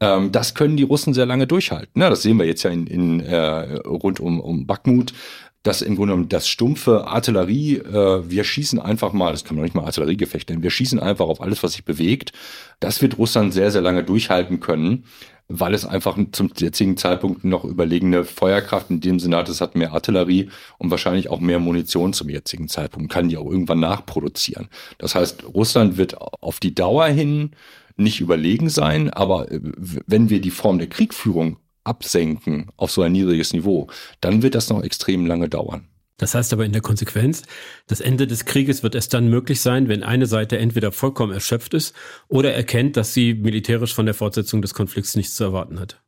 [0.00, 2.02] ähm, das können die Russen sehr lange durchhalten.
[2.02, 5.14] Ja, das sehen wir jetzt ja in, in äh, rund um, um Bakhmut
[5.66, 9.64] dass im Grunde genommen das stumpfe Artillerie, äh, wir schießen einfach mal, das kann man
[9.64, 12.32] nicht mal Artilleriegefecht nennen, wir schießen einfach auf alles, was sich bewegt.
[12.78, 15.04] Das wird Russland sehr, sehr lange durchhalten können,
[15.48, 19.74] weil es einfach zum jetzigen Zeitpunkt noch überlegene Feuerkraft in dem Sinne hat, es hat
[19.74, 24.68] mehr Artillerie und wahrscheinlich auch mehr Munition zum jetzigen Zeitpunkt, kann die auch irgendwann nachproduzieren.
[24.98, 27.50] Das heißt, Russland wird auf die Dauer hin
[27.96, 33.52] nicht überlegen sein, aber wenn wir die Form der Kriegführung absenken auf so ein niedriges
[33.52, 33.88] Niveau,
[34.20, 35.88] dann wird das noch extrem lange dauern.
[36.18, 37.42] Das heißt aber in der Konsequenz,
[37.88, 41.74] das Ende des Krieges wird erst dann möglich sein, wenn eine Seite entweder vollkommen erschöpft
[41.74, 41.94] ist
[42.28, 46.02] oder erkennt, dass sie militärisch von der Fortsetzung des Konflikts nichts zu erwarten hat.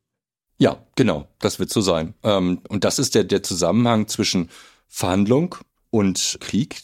[0.57, 2.15] Ja, genau, das wird so sein.
[2.23, 4.49] Ähm, und das ist der, der Zusammenhang zwischen
[4.87, 5.55] Verhandlung
[5.91, 6.81] und Krieg,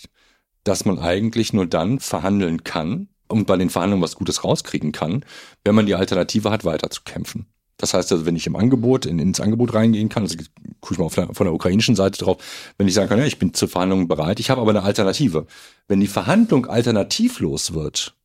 [0.63, 5.25] dass man eigentlich nur dann verhandeln kann und bei den Verhandlungen was Gutes rauskriegen kann,
[5.63, 7.47] wenn man die Alternative hat, weiter zu kämpfen.
[7.77, 10.38] Das heißt also, wenn ich im Angebot, in, ins Angebot reingehen kann, also
[10.79, 12.38] gucke ich mal der, von der ukrainischen Seite drauf,
[12.77, 15.45] wenn ich sagen kann, ja, ich bin zur Verhandlung bereit, ich habe aber eine Alternative.
[15.88, 18.15] Wenn die Verhandlung alternativlos wird,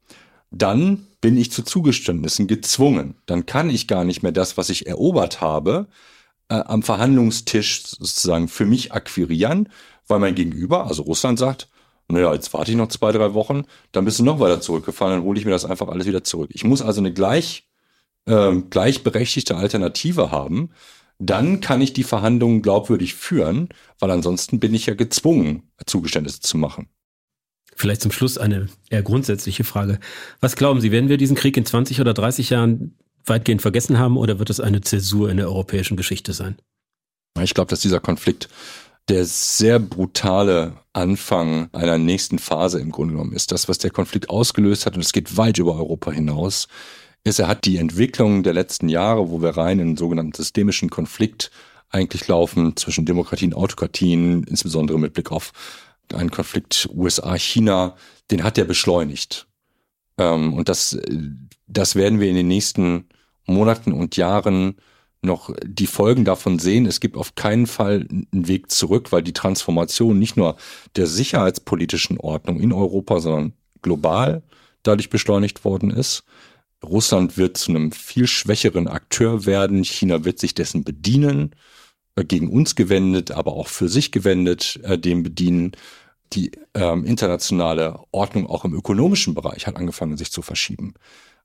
[0.51, 3.15] dann bin ich zu Zugeständnissen gezwungen.
[3.27, 5.89] Dann kann ich gar nicht mehr das, was ich erobert habe,
[6.49, 9.69] äh, am Verhandlungstisch sozusagen für mich akquirieren,
[10.07, 11.69] weil mein Gegenüber, also Russland, sagt,
[12.09, 15.23] naja, jetzt warte ich noch zwei, drei Wochen, dann bist du noch weiter zurückgefahren, dann
[15.23, 16.51] hole ich mir das einfach alles wieder zurück.
[16.53, 17.70] Ich muss also eine gleich
[18.27, 20.71] äh, gleichberechtigte Alternative haben,
[21.19, 26.57] dann kann ich die Verhandlungen glaubwürdig führen, weil ansonsten bin ich ja gezwungen, Zugeständnisse zu
[26.57, 26.89] machen.
[27.77, 30.01] Vielleicht zum Schluss eine eher grundsätzliche Frage.
[30.41, 34.17] Was glauben Sie, werden wir diesen Krieg in 20 oder 30 Jahren weitgehend vergessen haben
[34.17, 36.57] oder wird es eine Zäsur in der europäischen Geschichte sein?
[37.41, 38.49] Ich glaube, dass dieser Konflikt
[39.09, 43.51] der sehr brutale Anfang einer nächsten Phase im Grunde genommen ist.
[43.51, 46.69] Das, was der Konflikt ausgelöst hat, und es geht weit über Europa hinaus,
[47.25, 50.91] ist, er hat die Entwicklung der letzten Jahre, wo wir rein in einen sogenannten systemischen
[50.91, 51.51] Konflikt
[51.91, 55.53] eigentlich laufen zwischen Demokratien Autokratien, insbesondere mit Blick auf
[56.13, 57.97] einen Konflikt USA-China,
[58.31, 59.47] den hat er beschleunigt.
[60.19, 60.99] Ähm, und das,
[61.67, 63.09] das werden wir in den nächsten
[63.47, 64.77] Monaten und Jahren
[65.23, 66.87] noch die Folgen davon sehen.
[66.87, 70.57] Es gibt auf keinen Fall einen Weg zurück, weil die Transformation nicht nur
[70.97, 73.53] der sicherheitspolitischen Ordnung in Europa, sondern
[73.83, 74.43] global
[74.83, 76.25] dadurch beschleunigt worden ist.
[76.85, 79.85] Russland wird zu einem viel schwächeren Akteur werden.
[79.85, 81.55] China wird sich dessen bedienen,
[82.17, 85.73] äh, gegen uns gewendet, aber auch für sich gewendet, äh, dem bedienen.
[86.33, 90.95] Die ähm, internationale Ordnung auch im ökonomischen Bereich hat angefangen, sich zu verschieben.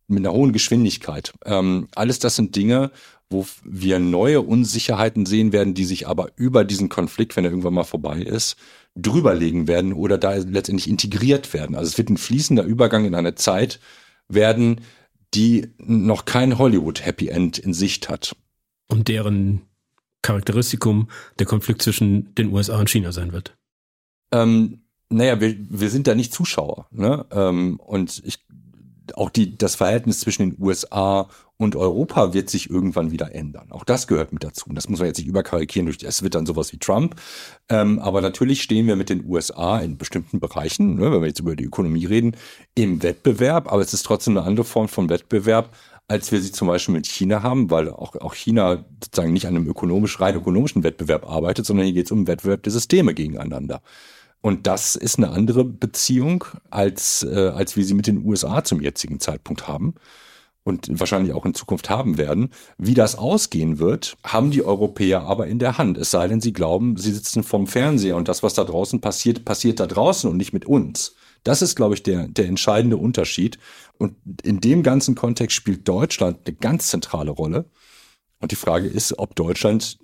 [0.07, 1.33] Mit einer hohen Geschwindigkeit.
[1.45, 2.91] Ähm, alles das sind Dinge,
[3.29, 7.73] wo wir neue Unsicherheiten sehen werden, die sich aber über diesen Konflikt, wenn er irgendwann
[7.73, 8.55] mal vorbei ist,
[8.95, 11.75] drüberlegen werden oder da letztendlich integriert werden.
[11.75, 13.79] Also es wird ein fließender Übergang in eine Zeit
[14.29, 14.81] werden,
[15.33, 18.35] die noch kein Hollywood Happy End in Sicht hat.
[18.87, 19.61] Und deren
[20.21, 21.09] Charakteristikum
[21.39, 23.55] der Konflikt zwischen den USA und China sein wird.
[24.31, 26.87] Ähm, naja, wir, wir sind da nicht Zuschauer.
[26.91, 27.25] Ne?
[27.31, 28.45] Ähm, und ich,
[29.13, 33.71] auch die, das Verhältnis zwischen den USA und Europa wird sich irgendwann wieder ändern.
[33.71, 34.69] Auch das gehört mit dazu.
[34.69, 35.87] Und das muss man jetzt nicht überkarikieren.
[36.03, 37.15] Es wird dann sowas wie Trump.
[37.69, 41.39] Ähm, aber natürlich stehen wir mit den USA in bestimmten Bereichen, ne, wenn wir jetzt
[41.39, 42.35] über die Ökonomie reden,
[42.75, 43.71] im Wettbewerb.
[43.71, 45.73] Aber es ist trotzdem eine andere Form von Wettbewerb,
[46.07, 49.55] als wir sie zum Beispiel mit China haben, weil auch, auch China sozusagen nicht an
[49.55, 53.81] einem ökonomisch, rein ökonomischen Wettbewerb arbeitet, sondern hier geht es um Wettbewerb der Systeme gegeneinander.
[54.41, 58.81] Und das ist eine andere Beziehung, als, äh, als wir sie mit den USA zum
[58.81, 59.95] jetzigen Zeitpunkt haben
[60.65, 62.49] und wahrscheinlich auch in Zukunft haben werden.
[62.77, 65.97] Wie das ausgehen wird, haben die Europäer aber in der Hand.
[65.97, 69.45] Es sei denn, sie glauben, sie sitzen vom Fernseher und das, was da draußen passiert,
[69.45, 71.15] passiert da draußen und nicht mit uns.
[71.43, 73.59] Das ist, glaube ich, der, der entscheidende Unterschied.
[73.99, 77.69] Und in dem ganzen Kontext spielt Deutschland eine ganz zentrale Rolle.
[78.41, 79.99] Und die Frage ist, ob Deutschland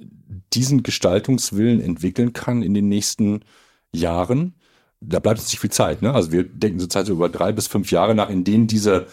[0.54, 3.44] diesen Gestaltungswillen entwickeln kann in den nächsten
[3.92, 4.54] Jahren.
[5.00, 6.04] Da bleibt uns nicht viel Zeit.
[6.04, 6.14] Ne?
[6.14, 9.08] Also wir denken zurzeit so über drei bis fünf Jahre nach, in denen diese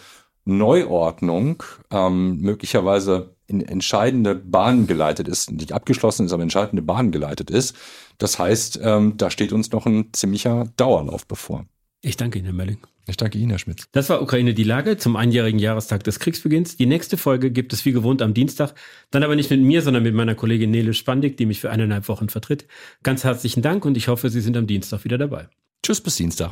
[0.45, 7.49] Neuordnung ähm, möglicherweise in entscheidende Bahnen geleitet ist, nicht abgeschlossen ist, aber entscheidende Bahnen geleitet
[7.49, 7.75] ist.
[8.17, 11.65] Das heißt, ähm, da steht uns noch ein ziemlicher Dauerlauf bevor.
[12.01, 12.79] Ich danke Ihnen, Herr Melling.
[13.07, 13.85] Ich danke Ihnen, Herr Schmidt.
[13.91, 16.77] Das war Ukraine die Lage zum einjährigen Jahrestag des Kriegsbeginns.
[16.77, 18.75] Die nächste Folge gibt es wie gewohnt am Dienstag.
[19.09, 22.07] Dann aber nicht mit mir, sondern mit meiner Kollegin Nele Spandig, die mich für eineinhalb
[22.07, 22.67] Wochen vertritt.
[23.01, 25.49] Ganz herzlichen Dank und ich hoffe, Sie sind am Dienstag wieder dabei.
[25.81, 26.51] Tschüss bis Dienstag.